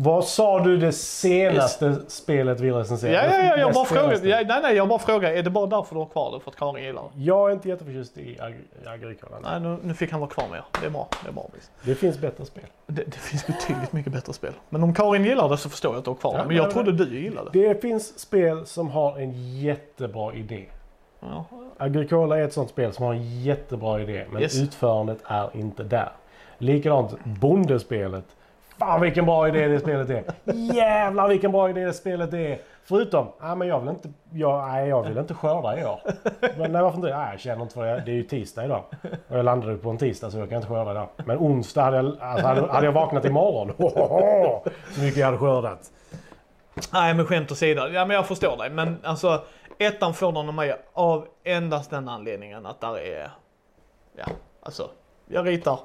Vad 0.00 0.24
sa 0.24 0.60
du 0.60 0.76
det 0.76 0.92
senaste 0.92 1.96
spelet 2.08 2.60
vi 2.60 2.70
recenserade? 2.70 3.16
Ja, 3.16 3.38
ja, 3.38 3.44
ja, 3.44 3.56
jag 3.56 3.72
bara 3.74 3.84
frågar. 3.84 4.26
Ja, 4.26 4.40
nej, 4.48 4.58
nej, 4.62 4.76
jag 4.76 4.88
bara 4.88 4.98
frågar. 4.98 5.30
Är 5.32 5.42
det 5.42 5.50
bara 5.50 5.66
därför 5.66 5.94
du 5.94 6.00
har 6.00 6.06
kvar 6.06 6.32
det? 6.32 6.40
För 6.40 6.50
att 6.50 6.56
Karin 6.56 6.84
gillar 6.84 7.02
det? 7.02 7.22
Jag 7.24 7.48
är 7.48 7.52
inte 7.54 7.68
jätteförtjust 7.68 8.18
i 8.18 8.38
Ag- 8.40 8.88
Agricola. 8.94 9.36
Nej, 9.42 9.60
nu, 9.60 9.78
nu 9.82 9.94
fick 9.94 10.10
han 10.10 10.20
vara 10.20 10.30
kvar 10.30 10.44
med 10.50 10.58
er. 10.58 10.64
Det 10.80 10.86
är 10.86 10.90
bra. 10.90 11.08
Det 11.22 11.28
är 11.28 11.32
bra. 11.32 11.46
Visst. 11.54 11.70
Det 11.82 11.94
finns 11.94 12.18
bättre 12.18 12.44
spel. 12.44 12.64
Det, 12.86 13.04
det 13.04 13.16
finns 13.18 13.46
betydligt 13.46 13.92
mycket 13.92 14.12
bättre 14.12 14.32
spel. 14.32 14.52
Men 14.68 14.82
om 14.82 14.94
Karin 14.94 15.24
gillar 15.24 15.48
det 15.48 15.56
så 15.58 15.68
förstår 15.68 15.92
jag 15.92 15.98
att 15.98 16.04
du 16.04 16.10
har 16.10 16.16
kvar 16.16 16.32
det. 16.32 16.38
Ja, 16.38 16.44
Men 16.44 16.56
jag 16.56 16.70
trodde 16.70 16.92
du 16.92 17.20
gillade 17.20 17.50
det. 17.52 17.68
Det 17.68 17.80
finns 17.82 18.18
spel 18.18 18.66
som 18.66 18.88
har 18.90 19.18
en 19.18 19.60
jättebra 19.60 20.34
idé. 20.34 20.64
Ja. 21.20 21.44
Agricola 21.78 22.38
är 22.38 22.42
ett 22.44 22.52
sånt 22.52 22.70
spel 22.70 22.92
som 22.92 23.04
har 23.04 23.14
en 23.14 23.40
jättebra 23.42 24.00
idé 24.00 24.24
men 24.30 24.42
Yes. 24.42 24.62
utförandet 24.62 25.18
är 25.24 25.50
inte 25.56 25.82
där. 25.82 26.08
Likadant 26.58 27.14
Bondespelet. 27.24 28.24
Fan 28.78 29.00
vilken 29.00 29.26
bra 29.26 29.48
idé 29.48 29.68
det 29.68 29.80
spelet 29.80 30.10
är. 30.10 30.24
Jävlar 30.54 31.28
vilken 31.28 31.52
bra 31.52 31.70
idé 31.70 31.84
det 31.84 31.92
spelet 31.92 32.34
är. 32.34 32.58
Förutom, 32.84 33.26
nej 33.40 33.56
men 33.56 33.68
jag 33.68 33.80
vill 33.80 33.88
inte, 33.88 34.08
jag, 34.32 34.68
nej, 34.68 34.88
jag 34.88 35.08
vill 35.08 35.18
inte 35.18 35.34
skörda 35.34 35.80
i 35.80 35.84
år. 35.84 36.00
Men 36.58 36.72
nej, 36.72 36.82
varför 36.82 36.96
inte? 36.96 37.16
Nej, 37.16 37.28
jag 37.30 37.40
känner 37.40 37.62
inte 37.62 37.74
för 37.74 37.86
det. 37.86 38.02
Det 38.04 38.10
är 38.10 38.14
ju 38.14 38.22
tisdag 38.22 38.64
idag. 38.64 38.84
Och 39.28 39.38
jag 39.38 39.44
landade 39.44 39.76
på 39.76 39.90
en 39.90 39.98
tisdag 39.98 40.30
så 40.30 40.38
jag 40.38 40.48
kan 40.48 40.56
inte 40.56 40.68
skörda 40.68 40.90
idag. 40.90 41.08
Men 41.16 41.38
onsdag 41.38 41.82
hade 41.82 41.96
jag, 41.96 42.16
alltså, 42.20 42.46
hade, 42.46 42.72
hade 42.72 42.86
jag 42.86 42.92
vaknat 42.92 43.24
imorgon. 43.24 43.72
Så 44.94 45.00
mycket 45.00 45.16
jag 45.16 45.26
hade 45.26 45.38
skördat. 45.38 45.90
Nej, 46.92 47.14
men 47.14 47.26
skämt 47.26 47.52
åsido. 47.52 47.80
Ja, 47.80 48.04
men 48.04 48.16
jag 48.16 48.26
förstår 48.26 48.56
dig. 48.56 48.70
Men 48.70 48.96
alltså, 49.02 49.42
ettan 49.78 50.14
får 50.14 50.32
den 50.32 50.48
av 50.48 50.54
mig 50.54 50.76
av 50.92 51.26
endast 51.44 51.90
den 51.90 52.08
anledningen 52.08 52.66
att 52.66 52.80
där 52.80 52.98
är... 52.98 53.30
Ja, 54.16 54.24
alltså, 54.62 54.90
jag 55.28 55.46
ritar. 55.46 55.78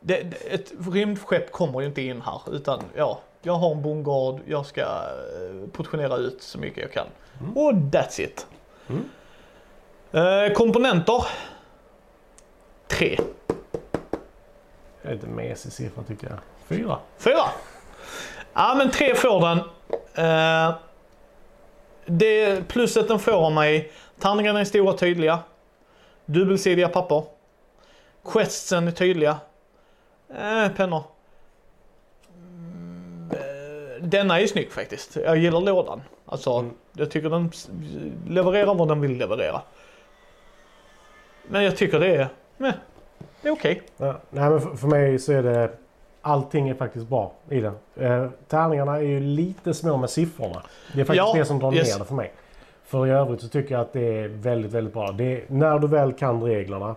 Det, 0.00 0.14
ett 0.50 0.72
rymdskepp 0.92 1.52
kommer 1.52 1.80
ju 1.80 1.86
inte 1.86 2.02
in 2.02 2.22
här, 2.22 2.40
utan 2.52 2.82
ja, 2.94 3.20
jag 3.42 3.52
har 3.52 3.72
en 3.72 3.82
bondgård, 3.82 4.40
jag 4.46 4.66
ska 4.66 4.80
eh, 4.80 5.70
portionera 5.72 6.16
ut 6.16 6.42
så 6.42 6.58
mycket 6.58 6.82
jag 6.82 6.92
kan. 6.92 7.06
Och 7.54 7.72
that's 7.72 8.20
it. 8.20 8.46
Mm. 8.88 9.04
Eh, 10.12 10.52
komponenter. 10.52 11.24
Tre. 12.86 13.18
Det 15.02 15.08
är 15.08 15.14
lite 15.14 15.26
mesig 15.26 15.72
siffra 15.72 16.02
tycker 16.02 16.26
jag. 16.26 16.38
Fyra. 16.68 16.98
Fyra. 17.18 17.44
Ja 18.54 18.74
men 18.78 18.90
tre 18.90 19.14
får 19.14 19.40
den. 19.40 19.58
Eh, 20.14 20.74
det 22.06 22.68
plusset 22.68 23.08
den 23.08 23.18
får 23.18 23.32
av 23.32 23.52
mig. 23.52 23.92
Tärningarna 24.18 24.60
är 24.60 24.64
stora 24.64 24.90
och 24.90 24.98
tydliga. 24.98 25.38
Dubbelsidiga 26.24 26.88
papper. 26.88 27.22
Questsen 28.24 28.88
är 28.88 28.92
tydliga. 28.92 29.36
Eh, 30.30 30.68
pennor. 30.76 31.02
Eh, 33.32 34.02
Denna 34.02 34.40
är 34.40 34.46
snygg 34.46 34.72
faktiskt. 34.72 35.16
Jag 35.16 35.36
gillar 35.36 35.60
lådan. 35.60 36.02
Alltså, 36.26 36.50
Mm. 36.52 36.70
jag 36.92 37.10
tycker 37.10 37.30
den 37.30 37.50
levererar 38.28 38.74
vad 38.74 38.88
den 38.88 39.00
vill 39.00 39.16
leverera. 39.18 39.60
Men 41.48 41.64
jag 41.64 41.76
tycker 41.76 42.00
det 42.00 42.16
är, 42.16 42.28
meh, 42.56 42.74
det 43.42 43.48
är 43.48 43.52
okej. 43.52 43.82
Ja, 43.96 44.20
nej, 44.30 44.50
men 44.50 44.60
för, 44.60 44.76
för 44.76 44.88
mig 44.88 45.18
så 45.18 45.32
är 45.32 45.42
det... 45.42 45.70
Allting 46.22 46.68
är 46.68 46.74
faktiskt 46.74 47.08
bra 47.08 47.32
i 47.50 47.60
den. 47.60 47.74
Eh, 47.96 48.28
tärningarna 48.48 48.96
är 48.96 49.00
ju 49.02 49.20
lite 49.20 49.74
små 49.74 49.96
med 49.96 50.10
siffrorna. 50.10 50.62
Det 50.94 51.00
är 51.00 51.04
faktiskt 51.04 51.26
Ja, 51.26 51.34
det 51.38 51.44
som 51.44 51.58
drar 51.58 51.74
yes. 51.74 51.92
ner 51.92 51.98
det 51.98 52.04
för 52.04 52.14
mig. 52.14 52.32
För 52.84 53.06
i 53.06 53.10
övrigt 53.10 53.40
så 53.40 53.48
tycker 53.48 53.74
jag 53.74 53.80
att 53.80 53.92
det 53.92 54.18
är 54.18 54.28
väldigt, 54.28 54.72
väldigt 54.72 54.94
bra. 54.94 55.12
Det 55.12 55.24
är, 55.24 55.44
när 55.48 55.78
du 55.78 55.86
väl 55.88 56.12
kan 56.12 56.42
reglerna 56.42 56.94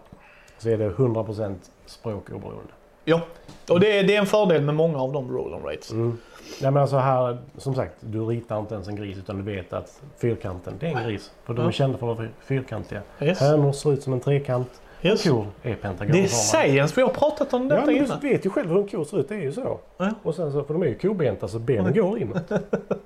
så 0.58 0.70
är 0.70 0.78
det 0.78 0.90
100% 0.90 1.56
språkoberoende. 1.86 2.74
Ja, 3.05 3.22
och 3.70 3.79
det 3.79 4.00
är, 4.00 4.03
det 4.03 4.15
är 4.15 4.20
en 4.20 4.25
fördel 4.25 4.62
med 4.62 4.75
många 4.75 5.00
av 5.01 5.13
de 5.13 5.31
roll 5.31 5.53
on 5.53 5.63
rates. 5.63 5.91
Mm. 5.91 6.17
Nej, 6.62 6.72
men 6.72 6.81
alltså 6.81 6.98
här, 6.98 7.38
som 7.58 7.75
sagt, 7.75 7.93
du 8.00 8.25
ritar 8.25 8.60
inte 8.60 8.74
ens 8.74 8.88
en 8.88 8.96
gris 8.96 9.17
utan 9.17 9.38
du 9.38 9.43
vet 9.55 9.74
att 9.74 10.01
fyrkanten, 10.17 10.74
det 10.79 10.88
är 10.88 10.98
en 10.98 11.03
gris. 11.08 11.31
För 11.46 11.53
de 11.53 11.62
är 11.62 11.65
Ja. 11.65 11.72
kända 11.72 11.98
för 11.98 12.12
att 12.12 12.17
vara 12.17 12.27
fyrkantiga. 12.46 13.01
Yes. 13.22 13.39
Hönor 13.39 13.72
ser 13.72 13.93
ut 13.93 14.03
som 14.03 14.13
en 14.13 14.20
trekant. 14.20 14.81
Yes. 15.03 15.24
Kor 15.24 15.41
är 15.41 15.46
Det 15.63 15.70
är 15.72 15.75
pentagramformade. 15.75 16.27
science, 16.29 16.93
vi 16.96 17.01
har 17.01 17.10
pratat 17.10 17.53
om 17.53 17.62
Ja, 17.70 17.75
detta 17.75 17.86
men 17.86 17.96
innan. 17.96 18.20
du 18.22 18.29
vet 18.29 18.46
ju 18.46 18.50
själv 18.50 18.70
hur 18.70 18.77
en 18.77 18.88
ko 18.88 19.05
ser 19.05 19.20
ut. 19.20 19.29
Det 19.29 19.36
är 19.36 19.39
ju 19.41 19.51
så. 19.51 19.79
Ja. 19.98 20.10
Och 20.24 20.36
sen 20.36 20.51
så, 20.51 20.63
för 20.63 20.74
de 20.74 20.84
är 20.84 20.88
ju 20.88 20.98
kobenta 20.98 21.48
så 21.48 21.60
benen 21.60 21.93
går 21.93 22.20
inåt. 22.20 22.48
Det 22.50 22.60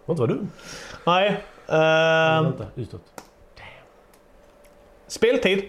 var 0.05 0.13
inte 0.13 0.19
vad 0.21 0.29
du. 0.29 0.39
Nej. 1.05 1.41
ehm, 1.67 2.45
inte 2.45 2.65
utåt. 2.75 3.01
speltid? 5.07 5.63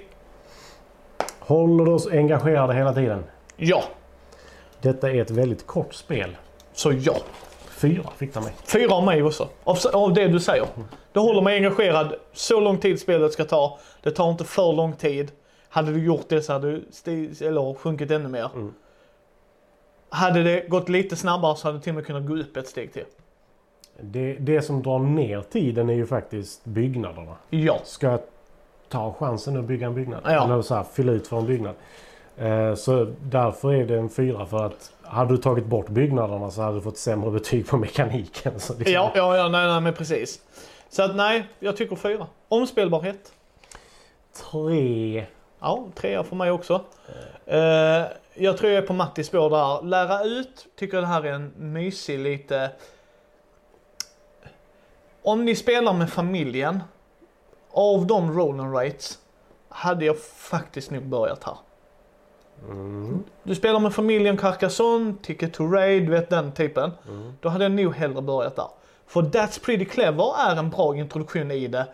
Håller 1.38 1.84
du 1.84 1.90
oss 1.90 2.06
engagerade 2.12 2.74
hela 2.74 2.92
tiden? 2.94 3.24
Ja. 3.56 3.82
Detta 4.80 5.10
är 5.10 5.22
ett 5.22 5.30
väldigt 5.30 5.66
kort 5.66 5.94
spel. 5.94 6.36
Så 6.72 6.92
ja. 6.92 7.16
Fyra 7.68 8.10
fick 8.16 8.34
de 8.34 8.44
mig. 8.44 8.52
Fyra 8.64 8.94
av 8.94 9.04
mig 9.04 9.22
också. 9.22 9.48
Av, 9.64 9.78
av 9.92 10.14
det 10.14 10.28
du 10.28 10.40
säger. 10.40 10.66
Det 11.12 11.20
håller 11.20 11.42
mig 11.42 11.56
engagerad 11.56 12.14
så 12.32 12.60
lång 12.60 12.78
tid 12.78 13.00
spelet 13.00 13.32
ska 13.32 13.44
ta. 13.44 13.78
Det 14.02 14.10
tar 14.10 14.30
inte 14.30 14.44
för 14.44 14.72
lång 14.72 14.92
tid. 14.92 15.32
Hade 15.68 15.92
du 15.92 16.04
gjort 16.04 16.28
det 16.28 16.42
så 16.42 16.52
hade 16.52 16.70
du 16.72 16.84
sti- 16.90 17.46
eller 17.46 17.74
sjunkit 17.74 18.10
ännu 18.10 18.28
mer. 18.28 18.50
Mm. 18.54 18.74
Hade 20.08 20.42
det 20.42 20.68
gått 20.68 20.88
lite 20.88 21.16
snabbare 21.16 21.56
så 21.56 21.68
hade 21.68 21.78
det 21.78 21.82
till 21.82 21.90
och 21.90 21.94
med 21.94 22.06
kunnat 22.06 22.26
gå 22.26 22.36
upp 22.36 22.56
ett 22.56 22.68
steg 22.68 22.92
till. 22.92 23.04
Det, 24.00 24.32
det 24.32 24.62
som 24.62 24.82
drar 24.82 24.98
ner 24.98 25.40
tiden 25.40 25.90
är 25.90 25.94
ju 25.94 26.06
faktiskt 26.06 26.64
byggnaderna. 26.64 27.36
Ja. 27.50 27.78
Ska 27.84 28.06
jag 28.06 28.20
ta 28.88 29.12
chansen 29.18 29.56
att 29.56 29.64
bygga 29.64 29.86
en 29.86 29.94
byggnad? 29.94 30.20
Ja. 30.24 30.44
Eller 30.44 30.62
så 30.62 30.74
här, 30.74 30.84
fylla 30.92 31.12
ut 31.12 31.26
för 31.28 31.38
en 31.38 31.46
byggnad. 31.46 31.74
Eh, 32.38 32.74
så 32.74 33.12
därför 33.22 33.74
är 33.74 33.86
det 33.86 33.98
en 33.98 34.08
fyra 34.08 34.46
för 34.46 34.66
att 34.66 34.92
hade 35.02 35.34
du 35.34 35.38
tagit 35.38 35.64
bort 35.66 35.88
byggnaderna 35.88 36.50
så 36.50 36.62
hade 36.62 36.76
du 36.76 36.80
fått 36.80 36.98
sämre 36.98 37.30
betyg 37.30 37.68
på 37.68 37.76
mekaniken. 37.76 38.52
Liksom, 38.52 38.76
Ja, 38.78 39.12
ja, 39.14 39.36
ja, 39.36 39.48
nej, 39.48 39.66
nej, 39.66 39.80
men 39.80 39.94
precis. 39.94 40.40
Så 40.88 41.02
att 41.02 41.16
nej, 41.16 41.48
jag 41.58 41.76
tycker 41.76 41.96
fyra. 41.96 42.26
Omspelbarhet. 42.48 43.32
Tre. 44.50 45.26
Ja, 45.60 45.86
trea 45.94 46.24
för 46.24 46.36
mig 46.36 46.50
också. 46.50 46.84
Eh, 47.46 48.04
jag 48.34 48.58
tror 48.58 48.70
jag 48.70 48.82
är 48.82 48.86
på 48.86 48.92
Mattis 48.92 49.26
spår 49.26 49.50
där. 49.50 49.82
Lära 49.82 50.24
ut, 50.24 50.66
tycker 50.76 51.00
det 51.00 51.06
här 51.06 51.22
är 51.22 51.32
en 51.32 51.52
mysig 51.56 52.18
lite... 52.18 52.70
Om 55.22 55.44
ni 55.44 55.56
spelar 55.56 55.92
med 55.92 56.10
familjen, 56.10 56.80
av 57.72 58.06
de 58.06 58.38
roll 58.38 58.60
and 58.60 58.74
rates, 58.74 59.18
hade 59.68 60.04
jag 60.04 60.18
faktiskt 60.20 60.90
nog 60.90 61.02
börjat 61.02 61.44
här. 61.44 61.56
Mm. 62.68 63.24
Du 63.42 63.54
spelar 63.54 63.80
med 63.80 63.94
familjen 63.94 64.36
Carcassonne, 64.36 65.14
Ticket 65.22 65.54
to 65.54 65.64
Raid, 65.66 66.02
du 66.06 66.10
vet 66.10 66.30
den 66.30 66.52
typen. 66.52 66.90
Mm. 67.08 67.32
Då 67.40 67.48
hade 67.48 67.64
jag 67.64 67.72
nog 67.72 67.94
hellre 67.94 68.22
börjat 68.22 68.56
där. 68.56 68.68
För 69.06 69.22
That's 69.22 69.64
Pretty 69.64 69.84
Clever 69.84 70.34
är 70.50 70.56
en 70.56 70.70
bra 70.70 70.96
introduktion 70.96 71.50
i 71.50 71.66
det. 71.66 71.86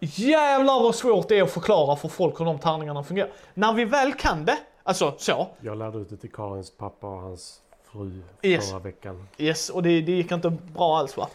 Jävlar 0.00 0.82
vad 0.82 0.94
svårt 0.94 1.28
det 1.28 1.38
är 1.38 1.42
att 1.42 1.50
förklara 1.50 1.96
för 1.96 2.08
folk 2.08 2.40
hur 2.40 2.44
de 2.44 2.58
tärningarna 2.58 3.02
fungerar. 3.04 3.30
När 3.54 3.72
vi 3.72 3.84
väl 3.84 4.12
kan 4.14 4.44
det, 4.44 4.58
alltså 4.82 5.14
så, 5.18 5.46
Jag 5.60 5.78
lärde 5.78 5.98
ut 5.98 6.10
det 6.10 6.16
till 6.16 6.32
Karins 6.32 6.70
pappa 6.76 7.06
och 7.06 7.20
hans 7.20 7.60
fru 7.92 8.22
Yes. 8.42 8.70
förra 8.70 8.78
veckan. 8.80 9.28
yes, 9.38 9.68
och 9.70 9.82
det, 9.82 10.00
det 10.00 10.12
gick 10.12 10.32
inte 10.32 10.50
bra 10.50 10.98
alls 10.98 11.16
va? 11.16 11.28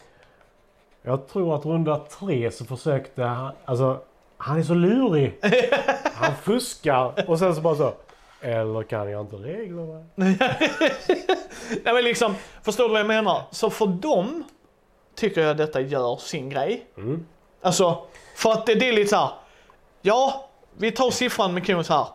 Jag 1.02 1.28
tror 1.28 1.54
att 1.54 1.64
runda 1.66 1.98
tre 1.98 2.50
så 2.50 2.64
försökte 2.64 3.22
han... 3.22 3.52
Alltså, 3.64 3.98
han 4.36 4.58
är 4.58 4.62
så 4.62 4.74
lurig. 4.74 5.38
Han 6.14 6.34
fuskar 6.34 7.24
och 7.30 7.38
sen 7.38 7.54
så 7.54 7.60
bara 7.60 7.74
så. 7.74 7.92
Eller 8.44 8.82
kan 8.82 9.10
jag 9.10 9.20
inte 9.20 9.36
reglerna? 9.36 10.04
Nej 10.14 11.94
men 11.94 12.04
liksom, 12.04 12.34
förstår 12.62 12.84
du 12.84 12.90
vad 12.90 13.00
jag 13.00 13.06
menar? 13.06 13.42
Så 13.50 13.70
för 13.70 13.86
dem 13.86 14.44
tycker 15.14 15.40
jag 15.40 15.56
detta 15.56 15.80
gör 15.80 16.16
sin 16.16 16.50
grej. 16.50 16.86
Mm. 16.96 17.26
Alltså, 17.62 18.06
för 18.36 18.52
att 18.52 18.66
det, 18.66 18.74
det 18.74 18.88
är 18.88 18.92
lite 18.92 19.10
så 19.10 19.16
här. 19.16 19.30
Ja, 20.02 20.48
vi 20.76 20.92
tar 20.92 21.10
siffran 21.10 21.54
med 21.54 21.66
kon 21.66 21.84
så 21.84 21.92
här. 21.92 22.06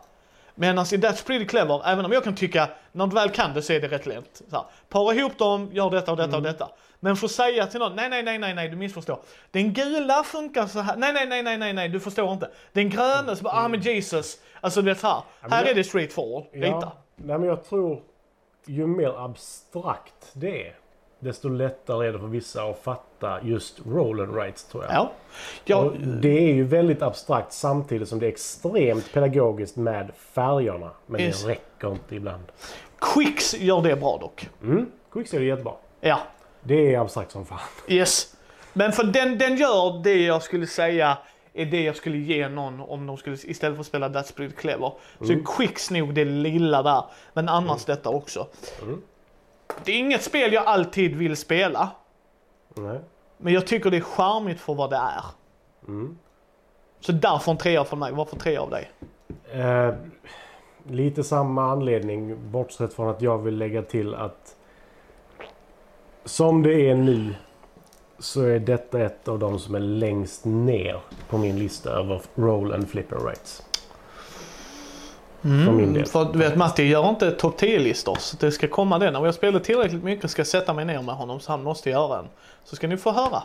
Medan 0.60 0.86
i 0.86 0.98
That's 0.98 1.26
Pretty 1.26 1.46
Clever, 1.46 1.82
även 1.86 2.06
om 2.06 2.12
jag 2.12 2.24
kan 2.24 2.36
tycka, 2.36 2.70
när 2.92 3.08
du 3.08 3.16
väl 3.16 3.30
kan 3.30 3.54
det 3.54 3.62
så 3.62 3.74
är 3.74 3.80
det 3.82 3.88
rätt 3.88 4.06
lätt. 4.06 4.42
Så 4.50 4.56
här, 4.56 4.66
para 4.90 5.14
ihop 5.14 5.38
dem, 5.38 5.70
gör 5.74 5.90
detta 5.90 6.12
och 6.12 6.18
detta 6.18 6.38
och 6.38 6.44
detta. 6.44 6.70
Men 7.00 7.16
för 7.16 7.26
att 7.26 7.32
säga 7.32 7.68
till 7.68 7.80
någon, 7.80 7.96
nej, 7.96 8.10
nej, 8.10 8.24
nej, 8.24 8.40
nej, 8.40 8.54
nej, 8.54 8.70
du 8.70 8.76
missförstår. 8.76 9.20
Den 9.52 9.74
gula 9.74 10.24
funkar 10.24 10.68
så 10.68 10.80
här, 10.80 10.96
nej, 10.98 11.14
nej, 11.14 11.26
nej, 11.28 11.44
nej, 11.44 11.58
nej, 11.58 11.74
nej, 11.74 11.90
du 11.90 12.00
förstår 12.00 12.34
inte. 12.34 12.50
Den 12.74 12.90
gröna, 12.90 13.36
så 13.36 13.44
bara, 13.44 13.54
ah 13.54 13.68
men 13.68 13.82
Jesus. 13.82 14.38
Alltså 14.62 14.82
du 14.82 14.86
vet 14.94 15.04
här, 15.04 15.22
men 15.42 15.52
här 15.52 15.62
jag- 15.62 15.72
är 15.72 15.76
det 15.76 15.84
straight 15.84 16.14
forward. 16.14 16.44
Ja, 16.54 16.94
nej 17.16 17.38
men 17.38 17.48
jag 17.48 17.64
tror 17.64 18.02
ju 18.66 18.88
mer 18.88 19.26
abstrakt 19.26 20.30
det 20.34 20.68
är. 20.68 20.76
Desto 21.20 21.50
lättare 21.50 22.08
är 22.08 22.14
det 22.14 22.20
för 22.20 22.28
vissa 22.28 22.64
att 22.64 22.80
fatta 22.84 23.40
just 23.44 23.80
roll 23.86 24.20
and 24.22 24.36
rights 24.36 24.64
tror 24.64 24.84
jag. 24.84 24.94
Ja. 24.94 25.12
ja 25.66 25.92
det 26.22 26.50
är 26.50 26.54
ju 26.54 26.64
väldigt 26.64 27.02
abstrakt 27.02 27.54
samtidigt 27.54 28.10
som 28.10 28.20
det 28.20 28.26
är 28.26 28.30
extremt 28.30 29.14
pedagogiskt 29.14 29.76
med 29.76 30.12
färgerna. 30.16 30.92
Men 31.06 31.22
Yes. 31.22 31.44
det 31.44 31.50
räcker 31.50 31.92
inte 31.92 32.16
ibland. 32.16 32.44
Quicks 33.00 33.54
gör 33.60 33.82
det 33.82 33.96
bra 33.96 34.18
dock. 34.18 34.50
Mm. 34.64 34.86
Quicksilver 35.12 35.46
är 35.46 35.50
jättebra. 35.50 35.74
Ja. 36.02 36.20
Det 36.62 36.96
är 36.96 37.00
abstrakt 37.00 37.32
som 37.32 37.46
fan. 37.46 37.60
Yes. 37.88 38.36
Men 38.74 38.92
för 38.92 39.04
den, 39.04 39.38
den 39.38 39.58
gör 39.58 40.04
det 40.04 40.22
jag 40.26 40.44
skulle 40.44 40.68
säga 40.68 41.18
är 41.54 41.66
det 41.66 41.82
jag 41.84 41.96
skulle 41.96 42.18
ge 42.18 42.50
någon 42.50 42.80
om 42.82 43.06
de 43.08 43.18
skulle 43.18 43.38
istället 43.44 43.76
för 43.76 43.82
att 43.82 43.88
spela 43.88 44.10
That's 44.10 44.36
Pretty 44.36 44.56
Clever. 44.56 44.92
Så 45.22 45.32
är 45.32 45.44
Quicks 45.58 45.92
nog 45.92 46.14
det 46.14 46.26
lilla 46.26 46.84
där. 46.84 47.04
Men 47.34 47.50
annars 47.50 47.86
detta 47.86 48.10
också. 48.10 48.48
Mm. 48.82 49.02
Det 49.86 49.92
är 49.92 50.00
inget 50.00 50.24
spel 50.24 50.54
jag 50.54 50.66
alltid 50.66 51.16
vill 51.16 51.36
spela. 51.36 51.90
Nej. 52.76 53.00
Men 53.38 53.54
jag 53.54 53.68
tycker 53.68 53.92
det 53.92 53.98
är 53.98 54.02
charmigt 54.02 54.62
för 54.62 54.74
vad 54.74 54.90
det 54.90 54.96
är. 54.96 55.26
Mm. 55.88 56.18
Så 57.00 57.12
därför 57.12 57.52
en 57.52 57.58
trea 57.58 57.84
från 57.84 58.00
mig. 58.00 58.12
Varför 58.14 58.38
tre 58.38 58.58
av 58.58 58.70
dig? 58.70 58.92
Eh, 59.52 59.94
lite 60.88 61.24
samma 61.24 61.72
anledning 61.72 62.52
bortsett 62.52 62.94
från 62.94 63.10
att 63.10 63.22
jag 63.22 63.38
vill 63.38 63.58
lägga 63.58 63.82
till 63.82 64.16
att 64.16 64.56
som 66.26 66.64
det 66.64 66.90
är 66.90 66.96
nu 66.96 67.36
så 68.20 68.42
är 68.42 68.60
detta 68.60 69.02
ett 69.02 69.28
av 69.28 69.40
de 69.40 69.60
som 69.60 69.76
är 69.76 69.80
längst 69.80 70.46
ner 70.46 71.02
på 71.30 71.38
min 71.38 71.60
lista 71.60 71.90
över 71.90 72.22
roll 72.36 72.74
and 72.74 72.90
flipper 72.90 73.16
rates. 73.16 73.69
Del. 75.42 76.06
För 76.06 76.26
du 76.34 76.40
vet 76.40 76.56
Matti 76.56 76.84
gör 76.84 77.10
inte 77.10 77.32
topp 77.32 77.62
10-listor. 77.62 78.16
Så 78.20 78.38
det 78.40 78.52
ska 78.52 78.68
komma 78.68 79.00
det. 79.00 79.12
När 79.12 79.20
vi 79.20 79.26
har 79.26 79.34
spelat 79.34 79.64
tillräckligt 79.64 80.04
mycket 80.04 80.32
ska 80.32 80.40
jag 80.40 80.48
sätta 80.48 80.74
mig 80.74 80.86
ner 80.86 81.02
med 81.02 81.16
honom 81.16 81.40
så 81.40 81.52
han 81.52 81.64
måste 81.64 81.90
göra 81.90 82.20
en. 82.20 82.26
Så 82.64 82.76
ska 82.76 82.88
ni 82.88 82.98
få 82.98 83.12
höra. 83.12 83.44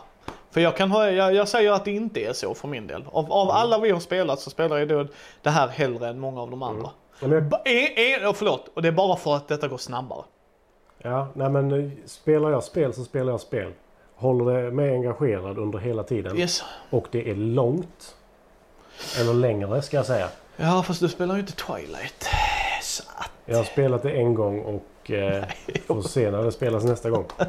För 0.51 0.61
jag, 0.61 0.77
kan, 0.77 0.91
jag, 0.91 1.33
jag 1.35 1.47
säger 1.47 1.71
att 1.71 1.85
det 1.85 1.91
inte 1.91 2.19
är 2.25 2.33
så 2.33 2.53
för 2.53 2.67
min 2.67 2.87
del. 2.87 3.03
Av, 3.11 3.31
av 3.31 3.49
alla 3.51 3.79
vi 3.79 3.89
har 3.91 3.99
spelat 3.99 4.39
så 4.39 4.49
spelar 4.49 4.77
jag 4.77 4.87
då 4.87 5.07
det 5.41 5.49
här 5.49 5.67
hellre 5.67 6.07
än 6.07 6.19
många 6.19 6.41
av 6.41 6.49
de 6.49 6.63
andra. 6.63 6.89
Ja, 7.19 7.27
men, 7.27 7.49
Ba- 7.49 7.61
är, 7.65 7.99
är, 7.99 8.29
oh, 8.29 8.33
förlåt, 8.33 8.71
och 8.73 8.81
det 8.81 8.87
är 8.87 8.91
bara 8.91 9.15
för 9.15 9.35
att 9.35 9.47
detta 9.47 9.67
går 9.67 9.77
snabbare. 9.77 10.23
ja, 10.97 11.27
nej 11.33 11.49
men 11.49 11.71
eh, 11.71 11.89
spelar 12.05 12.49
jag 12.51 12.63
spel 12.63 12.93
så 12.93 13.03
spelar 13.03 13.33
jag 13.33 13.41
spel. 13.41 13.71
Håller 14.15 14.63
det 14.63 14.71
mig 14.71 14.89
engagerad 14.91 15.57
under 15.57 15.79
hela 15.79 16.03
tiden. 16.03 16.37
Yes. 16.37 16.63
Och 16.89 17.07
det 17.11 17.29
är 17.29 17.35
långt. 17.35 18.15
Eller 19.19 19.33
längre 19.33 19.81
ska 19.81 19.97
jag 19.97 20.05
säga. 20.05 20.27
Ja 20.57 20.83
fast 20.83 20.99
du 20.99 21.09
spelar 21.09 21.35
ju 21.35 21.41
inte 21.41 21.53
Twilight. 21.53 22.27
Så 22.81 23.03
att, 23.15 23.31
Jag 23.45 23.57
har 23.57 23.63
spelat 23.63 24.03
det 24.03 24.11
en 24.11 24.33
gång 24.33 24.59
och 24.59 25.11
eh, 25.11 25.43
får 25.87 26.01
se 26.01 26.31
när 26.31 26.43
det 26.43 26.51
spelas 26.51 26.83
nästa 26.83 27.09
gång. 27.09 27.25
Eh, 27.37 27.45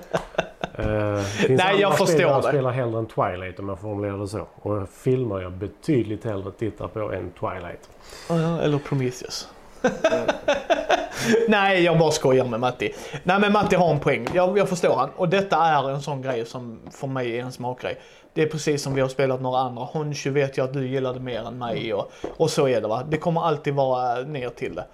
det 0.79 1.49
Nej, 1.49 1.81
jag 1.81 1.91
förstår 1.99 2.07
spel 2.07 2.21
jag 2.21 2.43
det. 2.43 2.49
spelar 2.49 2.71
hellre 2.71 2.99
än 2.99 3.07
Twilight 3.07 3.59
om 3.59 3.69
jag 3.69 3.81
formulerar 3.81 4.19
det 4.19 4.29
så. 4.29 4.47
Och 4.55 4.89
filmer 4.89 5.41
jag 5.41 5.53
betydligt 5.53 6.25
hellre 6.25 6.51
tittar 6.53 6.89
på 6.89 7.13
än 7.13 7.31
Twilight. 7.41 7.89
Ja, 8.29 8.61
eller 8.61 8.79
Prometheus. 8.79 9.49
Nej, 11.49 11.83
jag 11.83 11.99
bara 11.99 12.11
skojar 12.11 12.45
med 12.45 12.61
Matti. 12.61 12.95
Nej 13.23 13.41
men 13.41 13.53
Matti 13.53 13.77
har 13.77 13.91
en 13.91 14.01
poäng. 14.01 14.27
Jag, 14.35 14.59
jag 14.59 14.69
förstår 14.69 14.97
han. 14.97 15.11
Och 15.17 15.29
detta 15.29 15.57
är 15.57 15.91
en 15.91 16.03
sån 16.03 16.23
grej 16.23 16.47
som 16.47 16.81
för 16.91 17.07
mig 17.07 17.39
är 17.39 17.43
en 17.43 17.53
smakgrej. 17.53 17.99
Det 18.37 18.43
är 18.43 18.47
precis 18.47 18.83
som 18.83 18.95
vi 18.95 19.01
har 19.01 19.09
spelat 19.09 19.41
några 19.41 19.59
andra. 19.59 19.85
Honshu 19.85 20.31
vet 20.31 20.57
jag 20.57 20.65
att 20.65 20.73
du 20.73 20.89
gillade 20.89 21.21
mer 21.21 21.41
än 21.41 21.59
mig 21.59 21.95
och, 21.95 22.11
och 22.37 22.51
så 22.51 22.69
är 22.69 22.81
det 22.81 22.89
va. 22.89 23.03
Det 23.09 23.17
kommer 23.17 23.41
alltid 23.41 23.75
vara 23.75 24.21
ner 24.23 24.49
till 24.49 24.75
det. 24.75 24.87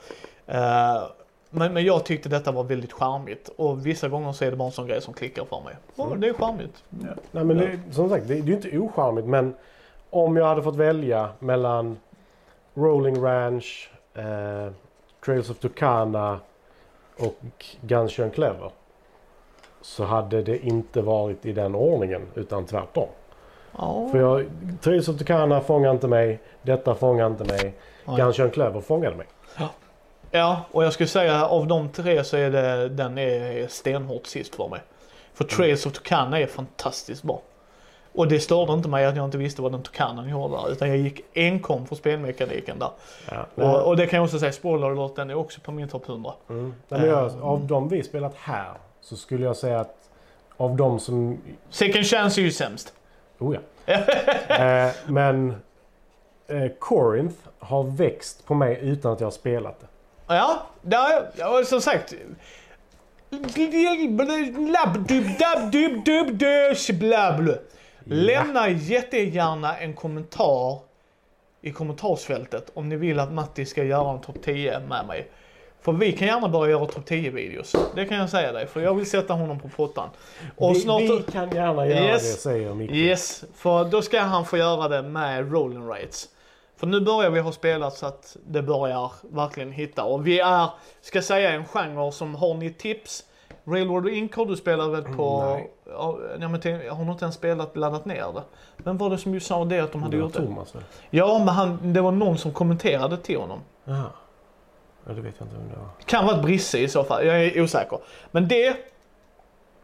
Eh, 0.46 1.02
men, 1.50 1.72
men 1.72 1.84
jag 1.84 2.04
tyckte 2.04 2.28
detta 2.28 2.52
var 2.52 2.64
väldigt 2.64 2.92
charmigt. 2.92 3.50
Och 3.56 3.86
vissa 3.86 4.08
gånger 4.08 4.32
så 4.32 4.44
är 4.44 4.50
det 4.50 4.56
bara 4.56 4.66
en 4.66 4.72
sån 4.72 4.86
grej 4.86 5.00
som 5.00 5.14
klickar 5.14 5.44
för 5.44 5.60
mig. 5.60 5.74
Oh, 5.96 6.16
det 6.16 6.28
är 6.28 6.32
charmigt. 6.32 6.84
Nej, 7.30 7.44
men 7.44 7.56
det, 7.56 7.78
som 7.90 8.08
sagt, 8.08 8.28
det, 8.28 8.34
det 8.34 8.40
är 8.40 8.46
ju 8.46 8.54
inte 8.54 8.78
ocharmigt 8.78 9.26
men 9.26 9.54
om 10.10 10.36
jag 10.36 10.46
hade 10.46 10.62
fått 10.62 10.76
välja 10.76 11.28
mellan 11.38 11.98
Rolling 12.74 13.22
Ranch, 13.22 13.90
eh, 14.14 14.72
Trails 15.24 15.50
of 15.50 15.58
Tucana 15.58 16.40
och 17.18 17.66
Gunshun 17.80 18.30
Clever. 18.30 18.70
Så 19.80 20.04
hade 20.04 20.42
det 20.42 20.66
inte 20.66 21.02
varit 21.02 21.46
i 21.46 21.52
den 21.52 21.74
ordningen 21.74 22.22
utan 22.34 22.66
tvärtom. 22.66 23.08
Ja. 23.78 24.08
För 24.10 24.18
jag, 24.18 24.46
Trails 24.80 25.08
of 25.08 25.18
Tucana 25.18 25.60
fångar 25.60 25.90
inte 25.90 26.08
mig. 26.08 26.40
Detta 26.62 26.94
fångar 26.94 27.26
inte 27.26 27.44
mig. 27.44 27.74
Gunshun 28.16 28.50
Clever 28.50 28.80
fångade 28.80 29.16
mig. 29.16 29.26
Ja, 30.30 30.60
och 30.72 30.84
jag 30.84 30.92
skulle 30.92 31.08
säga 31.08 31.46
av 31.46 31.66
de 31.66 31.88
tre 31.88 32.24
så 32.24 32.36
är 32.36 32.50
det 32.50 32.88
den 32.88 33.18
är 33.18 33.66
stenhårt 33.68 34.26
sist 34.26 34.54
för 34.54 34.68
mig. 34.68 34.80
För 35.34 35.44
Trails 35.44 35.86
of 35.86 35.92
Tucana 35.92 36.38
är 36.40 36.46
fantastiskt 36.46 37.22
bra. 37.22 37.40
Och 38.14 38.28
det 38.28 38.40
störde 38.40 38.72
inte 38.72 38.88
mig 38.88 39.06
att 39.06 39.16
jag 39.16 39.24
inte 39.24 39.38
visste 39.38 39.62
vad 39.62 39.72
den 39.72 39.82
Tucanan 39.82 40.28
gjorde 40.28 40.54
där, 40.56 40.72
utan 40.72 40.88
jag 40.88 40.96
gick 40.96 41.20
enkom 41.34 41.86
för 41.86 41.96
spelmekaniken 41.96 42.78
där. 42.78 42.90
Ja. 43.30 43.64
Och, 43.64 43.86
och 43.88 43.96
det 43.96 44.06
kan 44.06 44.16
jag 44.16 44.24
också 44.24 44.38
säga, 44.38 44.52
spoiler 44.52 44.86
alert, 44.90 45.16
den 45.16 45.30
är 45.30 45.34
också 45.34 45.60
på 45.60 45.72
min 45.72 45.88
topp 45.88 46.08
100. 46.08 46.32
Mm. 46.50 46.74
Nej, 46.88 47.06
jag, 47.06 47.30
Mm. 47.32 47.42
av 47.42 47.60
de 47.66 47.88
vi 47.88 48.02
spelat 48.02 48.34
här 48.36 48.72
så 49.00 49.16
skulle 49.16 49.44
jag 49.44 49.56
säga 49.56 49.80
att 49.80 49.96
av 50.56 50.76
de 50.76 51.00
som... 51.00 51.38
Second 51.70 52.06
chance 52.06 52.40
är 52.40 52.42
ju 52.42 52.52
sämst. 52.52 52.94
Oh 53.42 53.54
ja. 53.54 53.92
eh, 54.48 54.90
men 55.06 55.50
eh, 56.46 56.70
Corinth 56.78 57.36
har 57.58 57.82
växt 57.82 58.46
på 58.46 58.54
mig 58.54 58.78
utan 58.82 59.12
att 59.12 59.20
jag 59.20 59.26
har 59.26 59.32
spelat 59.32 59.80
det. 59.80 59.86
Ja, 60.26 60.62
där, 60.82 61.30
ja, 61.36 61.64
som 61.64 61.80
sagt. 61.80 62.14
Lämna 68.04 68.68
jättegärna 68.68 69.76
en 69.76 69.94
kommentar 69.94 70.78
i 71.60 71.72
kommentarsfältet 71.72 72.70
om 72.74 72.88
ni 72.88 72.96
vill 72.96 73.20
att 73.20 73.32
Matti 73.32 73.66
ska 73.66 73.84
göra 73.84 74.12
en 74.12 74.20
topp 74.20 74.36
10 74.44 74.80
med 74.80 75.06
mig. 75.06 75.30
För 75.82 75.92
vi 75.92 76.12
kan 76.12 76.28
gärna 76.28 76.48
börja 76.48 76.70
göra 76.70 76.86
topp 76.86 77.06
10 77.06 77.30
videos. 77.30 77.76
Det 77.94 78.04
kan 78.04 78.16
jag 78.16 78.30
säga 78.30 78.52
dig, 78.52 78.66
för 78.66 78.80
jag 78.80 78.94
vill 78.94 79.10
sätta 79.10 79.34
honom 79.34 79.58
på 79.60 79.68
pottan. 79.68 80.08
Och 80.56 80.70
vi, 80.70 80.80
snart... 80.80 81.02
vi 81.02 81.24
kan 81.32 81.50
gärna 81.50 81.86
göra 81.86 82.00
Yes. 82.00 82.34
det 82.34 82.40
säger 82.40 82.74
Micke. 82.74 82.90
Yes, 82.90 83.44
för 83.54 83.84
då 83.84 84.02
ska 84.02 84.20
han 84.20 84.44
få 84.44 84.56
göra 84.56 84.88
det 84.88 85.02
med 85.02 85.52
rolling 85.52 85.88
rates. 85.88 86.28
För 86.76 86.86
nu 86.86 87.00
börjar 87.00 87.30
vi 87.30 87.40
ha 87.40 87.52
spelat 87.52 87.94
så 87.96 88.06
att 88.06 88.36
det 88.46 88.62
börjar 88.62 89.12
verkligen 89.22 89.72
hitta. 89.72 90.04
Och 90.04 90.26
vi 90.26 90.40
är, 90.40 90.68
ska 91.00 91.22
säga 91.22 91.52
en 91.52 91.64
genre 91.64 92.12
som 92.12 92.34
har 92.34 92.54
ni 92.54 92.72
tips? 92.72 93.24
Railroad 93.64 94.08
Inc 94.08 94.34
har 94.36 94.46
du 94.46 94.56
spelat 94.56 94.90
väl 94.90 95.02
på... 95.02 95.44
Nej. 95.44 95.70
Ja, 95.86 96.18
men 96.38 96.60
tänk, 96.60 96.88
har 96.88 97.04
du 97.04 97.10
inte 97.12 97.24
ens 97.24 97.34
spelat, 97.34 97.76
laddat 97.76 98.04
ner 98.04 98.32
det? 98.34 98.42
Vem 98.76 98.98
var 98.98 99.10
det 99.10 99.18
som 99.18 99.34
ju 99.34 99.40
sa 99.40 99.64
det 99.64 99.80
att 99.80 99.92
de 99.92 100.02
hade 100.02 100.16
Det 100.16 100.20
gjort 100.20 100.32
det? 100.32 100.46
Thomas? 100.46 100.74
Ja, 101.10 101.38
men 101.38 101.48
han, 101.48 101.92
det 101.92 102.00
var 102.00 102.12
någon 102.12 102.38
som 102.38 102.52
kommenterade 102.52 103.16
till 103.16 103.38
honom. 103.38 103.60
Jaha. 103.84 104.04
Ja, 105.06 105.12
det 105.12 105.20
vet 105.20 105.34
jag 105.38 105.46
inte 105.46 105.56
vem 105.56 105.68
det 105.68 105.76
var. 105.76 105.88
Kan 106.04 106.26
vara 106.26 106.42
Brisse 106.42 106.78
i 106.78 106.88
så 106.88 107.04
fall, 107.04 107.26
jag 107.26 107.44
är 107.44 107.62
osäker. 107.62 107.98
Men 108.30 108.48
det, 108.48 108.66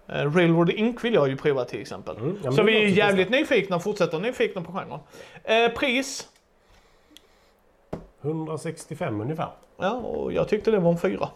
eh, 0.07 0.33
Railroad 0.35 0.71
Inc 0.71 1.05
vill 1.05 1.15
jag 1.15 1.29
ju 1.29 1.37
prova 1.37 1.65
till 1.65 1.81
exempel. 1.81 2.17
Mm, 2.17 2.39
ja, 2.45 2.53
så 2.53 2.63
vi 2.63 2.85
är 2.85 2.89
jävligt 2.89 3.31
nyfikna, 3.31 3.81
fortsätter 3.81 4.19
nyfikna 4.19 4.63
på 4.63 4.73
genren. 4.73 5.01
Eh, 5.45 5.71
pris? 5.79 6.29
165 8.23 9.21
ungefär. 9.21 9.49
Ja, 9.77 9.93
och 9.93 10.33
jag 10.33 10.49
tyckte 10.49 10.71
det 10.71 10.79
var 10.79 10.91
en 10.91 10.99
fyra. 10.99 11.29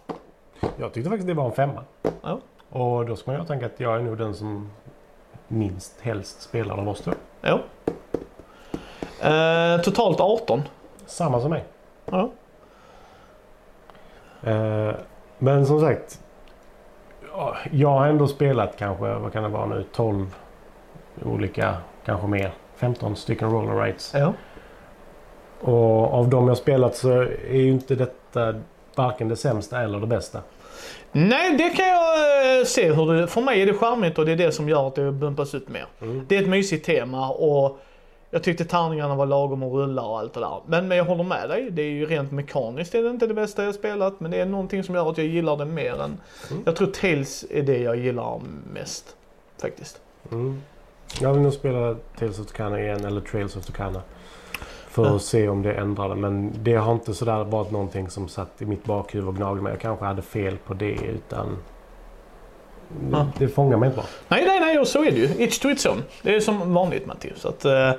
Jag 0.76 0.92
tyckte 0.92 1.10
faktiskt 1.10 1.26
det 1.28 1.34
var 1.34 1.44
en 1.46 1.52
femma. 1.52 1.84
Ja. 2.22 2.38
Och 2.70 3.06
då 3.06 3.16
ska 3.16 3.30
man 3.30 3.40
ju 3.40 3.46
tänka 3.46 3.66
att 3.66 3.80
jag 3.80 3.96
är 3.96 4.00
nog 4.00 4.18
den 4.18 4.34
som 4.34 4.70
minst 5.48 6.00
helst 6.00 6.42
spelar 6.42 6.78
av 6.78 6.88
oss 6.88 7.00
två. 7.00 7.12
Ja. 7.40 7.60
Eh, 9.20 9.80
totalt 9.80 10.20
18. 10.20 10.62
Samma 11.06 11.40
som 11.40 11.50
mig. 11.50 11.64
Ja. 12.04 12.30
Eh, 14.44 14.94
men 15.38 15.66
som 15.66 15.80
sagt. 15.80 16.20
ja, 17.32 17.56
Jag 17.70 17.88
har 17.88 18.06
ändå 18.06 18.28
spelat 18.28 18.76
kanske, 18.78 19.14
vad 19.14 19.32
kan 19.32 19.42
det 19.42 19.48
vara 19.48 19.66
nu, 19.66 19.84
12 19.92 20.34
olika, 21.24 21.76
kanske 22.04 22.26
mer. 22.26 22.52
15 22.76 23.16
stycken 23.16 23.50
roller 23.50 23.82
rights. 23.82 24.14
ja. 24.14 24.32
Och 25.60 26.14
av 26.14 26.28
de 26.28 26.48
jag 26.48 26.56
spelat 26.56 26.96
så 26.96 27.10
är 27.50 27.56
ju 27.56 27.70
inte 27.70 27.94
detta 27.94 28.54
varken 28.94 29.28
det 29.28 29.36
sämsta 29.36 29.82
eller 29.82 30.00
det 30.00 30.06
bästa. 30.06 30.40
Nej, 31.12 31.56
det 31.56 31.70
kan 31.70 31.88
jag 31.88 32.58
eh, 32.58 32.64
se 32.64 32.92
hur 32.92 33.12
det, 33.12 33.26
för 33.26 33.40
mig 33.40 33.62
är 33.62 33.66
det 33.66 33.74
charmigt 33.74 34.18
och 34.18 34.26
det 34.26 34.32
är 34.32 34.36
det 34.36 34.52
som 34.52 34.68
gör 34.68 34.86
att 34.86 34.94
det 34.94 35.12
bumpas 35.12 35.54
ut 35.54 35.68
mer. 35.68 35.86
Mm. 36.00 36.24
Det 36.28 36.36
är 36.36 36.42
ett 36.42 36.48
mysigt 36.48 36.86
tema 36.86 37.30
och 37.30 37.78
jag 38.34 38.42
tyckte 38.42 38.64
tärningarna 38.64 39.14
var 39.14 39.26
lagom 39.26 39.62
att 39.62 39.72
rulla 39.72 40.02
och 40.02 40.18
allt 40.18 40.34
det 40.34 40.40
där. 40.40 40.60
Men, 40.66 40.88
men 40.88 40.98
jag 40.98 41.04
håller 41.04 41.24
med 41.24 41.48
dig, 41.48 41.70
det 41.70 41.82
är 41.82 41.90
ju 41.90 42.06
rent 42.06 42.32
mekaniskt 42.32 42.92
det 42.92 42.98
är 42.98 43.02
det 43.02 43.10
inte 43.10 43.26
det 43.26 43.34
bästa 43.34 43.64
jag 43.64 43.74
spelat. 43.74 44.20
Men 44.20 44.30
det 44.30 44.36
är 44.40 44.46
någonting 44.46 44.84
som 44.84 44.94
gör 44.94 45.10
att 45.10 45.18
jag 45.18 45.26
gillar 45.26 45.56
det 45.56 45.64
mer 45.64 45.92
än... 45.92 46.20
Mm. 46.50 46.62
Jag 46.64 46.76
tror 46.76 46.86
Tales 46.86 47.44
är 47.50 47.62
det 47.62 47.78
jag 47.78 47.96
gillar 47.96 48.40
mest. 48.72 49.16
Faktiskt. 49.60 50.00
Mm. 50.30 50.62
Jag 51.20 51.32
vill 51.32 51.42
nog 51.42 51.52
spela 51.52 51.96
Tales 52.18 52.38
of 52.40 52.46
Tucana 52.46 52.80
igen 52.80 53.04
eller 53.04 53.20
Trails 53.20 53.56
of 53.56 53.64
Tucana. 53.66 54.02
För 54.88 55.04
Ja. 55.04 55.16
att 55.16 55.22
se 55.22 55.48
om 55.48 55.62
det 55.62 55.72
ändrade. 55.72 56.14
Men 56.14 56.52
det 56.62 56.74
har 56.74 56.92
inte 56.92 57.14
sådär 57.14 57.44
varit 57.44 57.70
någonting 57.70 58.10
som 58.10 58.28
satt 58.28 58.62
i 58.62 58.66
mitt 58.66 58.84
bakhuvud 58.84 59.28
och 59.28 59.36
gnagde 59.36 59.62
mig. 59.62 59.72
Jag 59.72 59.80
kanske 59.80 60.04
hade 60.04 60.22
fel 60.22 60.56
på 60.66 60.74
det 60.74 60.92
utan... 60.92 61.56
Ja. 63.12 63.26
Det 63.38 63.48
fångar 63.48 63.76
mig 63.76 63.86
inte 63.86 63.96
bra. 63.96 64.06
Nej, 64.28 64.44
nej, 64.46 64.60
nej, 64.60 64.78
och 64.78 64.88
så 64.88 65.04
är 65.04 65.10
det 65.10 65.16
ju. 65.18 65.26
It's 65.26 65.62
to 65.62 65.70
its 65.70 65.86
own. 65.86 66.02
Det 66.22 66.34
är 66.36 66.40
som 66.40 66.74
vanligt 66.74 67.06
Mattias. 67.06 67.38
Så 67.40 67.48
att, 67.48 67.64
eh, 67.64 67.92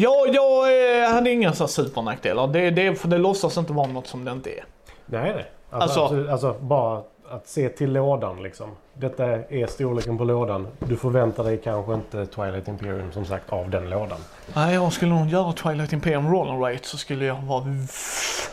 jag, 0.00 0.34
jag 0.34 1.08
hade 1.10 1.30
inga 1.30 1.52
så 1.52 1.68
supernackdelar. 1.68 2.46
Det, 2.46 2.70
det, 2.70 2.94
för 2.94 3.08
det 3.08 3.18
låtsas 3.18 3.56
inte 3.58 3.72
vara 3.72 3.86
något 3.86 4.06
som 4.06 4.24
det 4.24 4.30
inte 4.32 4.50
är. 4.50 4.64
Nej, 5.06 5.32
nej. 5.34 5.44
Alltså- 5.70 6.00
Alltså, 6.00 6.30
alltså, 6.30 6.52
bara 6.60 7.02
att 7.30 7.48
se 7.48 7.68
till 7.68 7.92
lådan 7.92 8.42
liksom. 8.42 8.70
Detta 8.94 9.24
är 9.26 9.66
storleken 9.66 10.18
på 10.18 10.24
lådan. 10.24 10.66
Du 10.78 10.96
förväntar 10.96 11.44
dig 11.44 11.60
kanske 11.64 11.94
inte 11.94 12.26
Twilight 12.26 12.68
Imperium 12.68 13.12
som 13.12 13.24
sagt 13.24 13.52
av 13.52 13.70
den 13.70 13.90
lådan. 13.90 14.18
Nej, 14.54 14.74
jag 14.74 14.92
skulle 14.92 15.10
nog 15.14 15.28
göra 15.28 15.52
Twilight 15.52 15.92
Imperium 15.92 16.32
Roll 16.34 16.60
Rate 16.60 16.86
så 16.88 16.96
skulle 16.96 17.24
jag 17.24 17.42
vara 17.42 17.64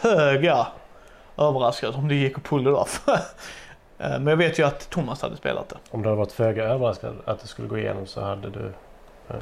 föga 0.02 0.68
överraskad 1.38 1.96
om 1.96 2.08
det 2.08 2.16
gick 2.16 2.38
att 2.38 2.44
pulla 2.44 2.70
det 2.70 2.76
off. 2.78 3.02
Eh, 4.02 4.10
Men 4.10 4.28
jag 4.28 4.38
vet 4.38 4.60
ju 4.60 4.66
att 4.66 4.90
Thomas 4.90 5.22
hade 5.22 5.38
spelat 5.38 5.70
det. 5.70 5.78
Om 5.92 6.02
du 6.02 6.10
hade 6.10 6.18
varit 6.20 6.32
föga 6.32 6.64
överraskad 6.64 7.16
att 7.26 7.40
det 7.40 7.48
skulle 7.48 7.68
gå 7.68 7.78
igenom 7.78 8.06
så 8.08 8.22
hade 8.22 8.50
du... 8.50 8.66
eh, 9.30 9.36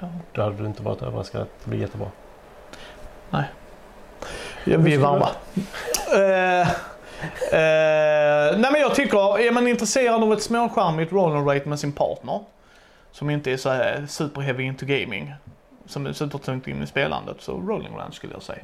Ja. 0.00 0.08
Då 0.32 0.42
hade 0.42 0.56
du 0.56 0.66
inte 0.66 0.82
varit 0.82 1.02
överraskad 1.02 1.42
att 1.42 1.48
det 1.64 1.70
blir 1.70 1.80
jättebra. 1.80 2.10
Ja, 3.30 3.42
vi 4.78 4.94
är 4.94 4.98
varma. 4.98 5.28
Eh, 6.14 6.60
eh, 6.60 8.58
nej 8.58 8.72
men 8.72 8.80
jag 8.80 8.94
tycker, 8.94 9.38
är 9.38 9.52
man 9.52 9.68
intresserad 9.68 10.22
av 10.22 10.32
ett 10.32 10.42
småskärmigt 10.42 11.12
roll 11.12 11.44
rate 11.44 11.68
med 11.68 11.78
sin 11.80 11.92
partner, 11.92 12.40
som 13.12 13.30
inte 13.30 13.52
är 13.52 13.56
så 13.56 13.70
här 13.70 14.06
super 14.08 14.40
heavy 14.40 14.64
into 14.64 14.86
gaming, 14.86 15.34
som 15.86 16.06
är 16.06 16.12
supertungt 16.12 16.68
in 16.68 16.82
i 16.82 16.86
spelandet, 16.86 17.36
så 17.40 17.52
rolling 17.52 17.96
range 17.96 18.12
skulle 18.12 18.32
jag 18.32 18.42
säga. 18.42 18.62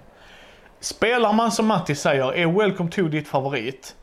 Spelar 0.80 1.32
man 1.32 1.52
som 1.52 1.66
Matti 1.66 1.94
säger, 1.94 2.34
är 2.34 2.46
Welcome 2.46 2.90
to 2.90 3.02
ditt 3.02 3.28
favorit 3.28 3.94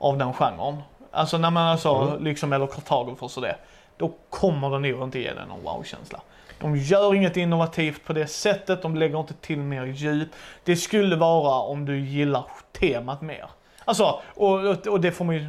av 0.00 0.18
den 0.18 0.32
genren, 0.32 0.82
alltså 1.10 1.38
när 1.38 1.50
man 1.50 1.62
alltså, 1.66 1.88
Mm. 1.94 2.24
liksom, 2.24 2.52
eller 2.52 2.66
kartografers 2.66 3.36
och 3.36 3.42
det, 3.42 3.56
då 3.96 4.12
kommer 4.30 4.70
det 4.70 4.78
nog 4.78 5.02
inte 5.02 5.18
ge 5.18 5.32
dig 5.34 5.46
någon 5.48 5.62
wow-känsla. 5.62 6.20
De 6.60 6.76
gör 6.76 7.14
inget 7.14 7.36
innovativt 7.36 8.04
på 8.04 8.12
det 8.12 8.26
sättet, 8.26 8.82
de 8.82 8.96
lägger 8.96 9.20
inte 9.20 9.34
till 9.34 9.58
mer 9.58 9.84
djup. 9.84 10.28
Det 10.64 10.76
skulle 10.76 11.16
vara 11.16 11.60
om 11.60 11.84
du 11.84 12.00
gillar 12.00 12.44
temat 12.80 13.22
mer. 13.22 13.46
Alltså, 13.84 14.20
och, 14.34 14.86
och, 14.86 15.00
det 15.00 15.12
får 15.12 15.24
man 15.24 15.34
ju 15.34 15.46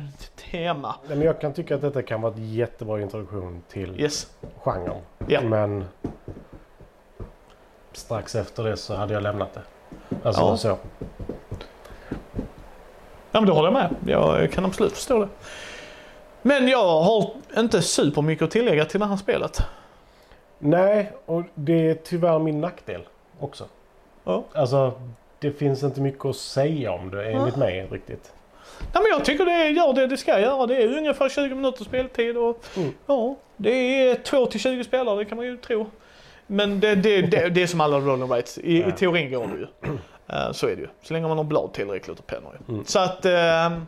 tema. 0.52 0.96
Men 1.08 1.22
jag 1.22 1.42
kan 1.42 1.54
tycka 1.54 1.76
att 1.76 1.82
detta 1.82 2.02
kan 2.02 2.22
vara 2.22 2.34
ett 2.34 2.40
jättebra 2.40 3.02
introduktion 3.02 3.64
till 3.70 4.02
Yes. 4.02 4.28
genren. 4.64 5.02
Ja. 5.28 5.42
Men 5.42 5.86
strax 7.94 8.36
efter 8.36 8.64
det 8.64 8.78
så 8.78 8.96
hade 8.96 9.14
jag 9.14 9.24
lämnat 9.24 9.54
det. 9.54 9.62
Alltså 10.24 10.42
Ja. 10.42 10.58
så. 10.58 10.78
Ja 13.32 13.40
men 13.42 13.46
det 13.46 13.52
håller 13.52 13.68
jag 13.72 13.74
med. 13.74 13.96
Jag 14.06 14.52
kan 14.52 14.66
absolut 14.66 14.92
förstå 14.94 15.20
det. 15.20 15.28
Men 16.42 16.68
jag 16.68 17.02
har 17.02 17.30
inte 17.58 17.82
supermycket 17.82 18.44
att 18.46 18.52
tillägga 18.52 18.86
till 18.86 19.00
det 19.00 19.06
här 19.06 19.18
spelet. 19.18 19.58
Nej, 20.60 21.12
och 21.26 21.44
det 21.56 21.90
är 21.90 21.96
tyvärr 21.96 22.40
min 22.40 22.62
nackdel 22.62 23.02
också. 23.40 23.66
Ja. 24.24 24.44
Alltså, 24.54 24.92
det 25.40 25.52
finns 25.52 25.84
inte 25.84 26.02
mycket 26.02 26.26
att 26.26 26.36
säga 26.36 26.92
om 26.92 27.10
det 27.12 27.32
enligt 27.32 27.56
mig 27.56 27.88
riktigt. 27.92 28.32
Nej 28.80 29.04
men 29.04 29.06
jag 29.12 29.26
tycker 29.26 29.46
det 29.46 29.68
gör 29.70 29.94
det 29.94 30.08
det 30.08 30.18
ska 30.18 30.40
göra. 30.40 30.66
Det 30.66 30.84
är 30.84 30.98
ungefär 30.98 31.30
20 31.30 31.56
minuter 31.56 31.84
speltid 31.84 32.38
och 32.38 32.64
Mm. 32.78 32.94
ja, 33.08 33.36
det 33.58 33.72
är 34.10 34.16
2 34.16 34.46
till 34.46 34.60
20 34.60 34.84
spelare, 34.84 35.18
det 35.18 35.26
kan 35.26 35.38
man 35.38 35.46
ju 35.46 35.58
tro. 35.58 35.86
Men 36.52 36.80
det, 36.80 36.96
det, 36.96 37.22
det, 37.22 37.50
det 37.50 37.64
är 37.64 37.68
som 37.68 37.82
alla 37.82 38.00
roll 38.00 38.22
and 38.22 38.32
rights. 38.32 38.58
I, 38.58 38.62
I 38.78 38.82
Ja. 38.82 38.92
teorin 38.92 39.32
går 39.32 39.48
det 39.48 39.58
ju. 39.58 39.68
Eh, 40.28 40.52
så 40.52 40.68
är 40.68 40.76
det 40.76 40.82
ju. 40.82 40.88
Så 41.02 41.14
länge 41.14 41.28
man 41.28 41.38
har 41.38 41.44
blad 41.44 41.74
tillräckligt 41.74 42.20
och 42.20 42.28
pennor 42.28 42.58
ju. 42.60 42.74
Mm. 42.74 42.86
Så 42.86 43.00
att, 43.00 43.26
uh, 43.26 43.82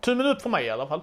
tummen 0.00 0.26
upp 0.26 0.42
för 0.42 0.50
mig 0.50 0.64
i 0.66 0.70
alla 0.70 0.86
fall. 0.86 1.00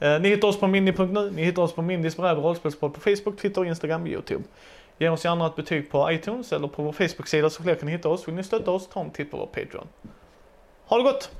Eh, 0.00 0.20
ni 0.20 0.28
hittar 0.28 0.48
oss 0.48 0.60
på 0.60 0.66
mini.nu, 0.66 1.30
ni 1.30 1.44
hittar 1.44 1.62
oss 1.62 1.72
på 1.72 1.82
Mindys 1.82 2.16
bräd 2.16 2.36
rollspelspodd 2.38 2.94
på 2.94 3.00
Facebook, 3.00 3.40
Twitter, 3.40 3.64
Instagram 3.64 4.02
och 4.02 4.08
Youtube. 4.08 4.44
Ge 4.98 5.08
oss 5.08 5.24
gärna 5.24 5.46
ett 5.46 5.56
betyg 5.56 5.90
på 5.90 6.12
iTunes 6.12 6.52
eller 6.52 6.68
på 6.68 6.82
vår 6.82 6.92
Facebook-sida 6.92 7.50
så 7.50 7.62
fler 7.62 7.74
kan 7.74 7.88
hitta 7.88 8.08
oss. 8.08 8.28
Vill 8.28 8.34
ni 8.34 8.44
stötta 8.44 8.70
oss, 8.70 8.88
ta 8.88 9.00
en 9.00 9.10
titt 9.10 9.30
på 9.30 9.36
vår 9.36 9.46
Patreon. 9.46 9.88
Ha 10.86 10.96
det 10.96 11.02
gott! 11.02 11.30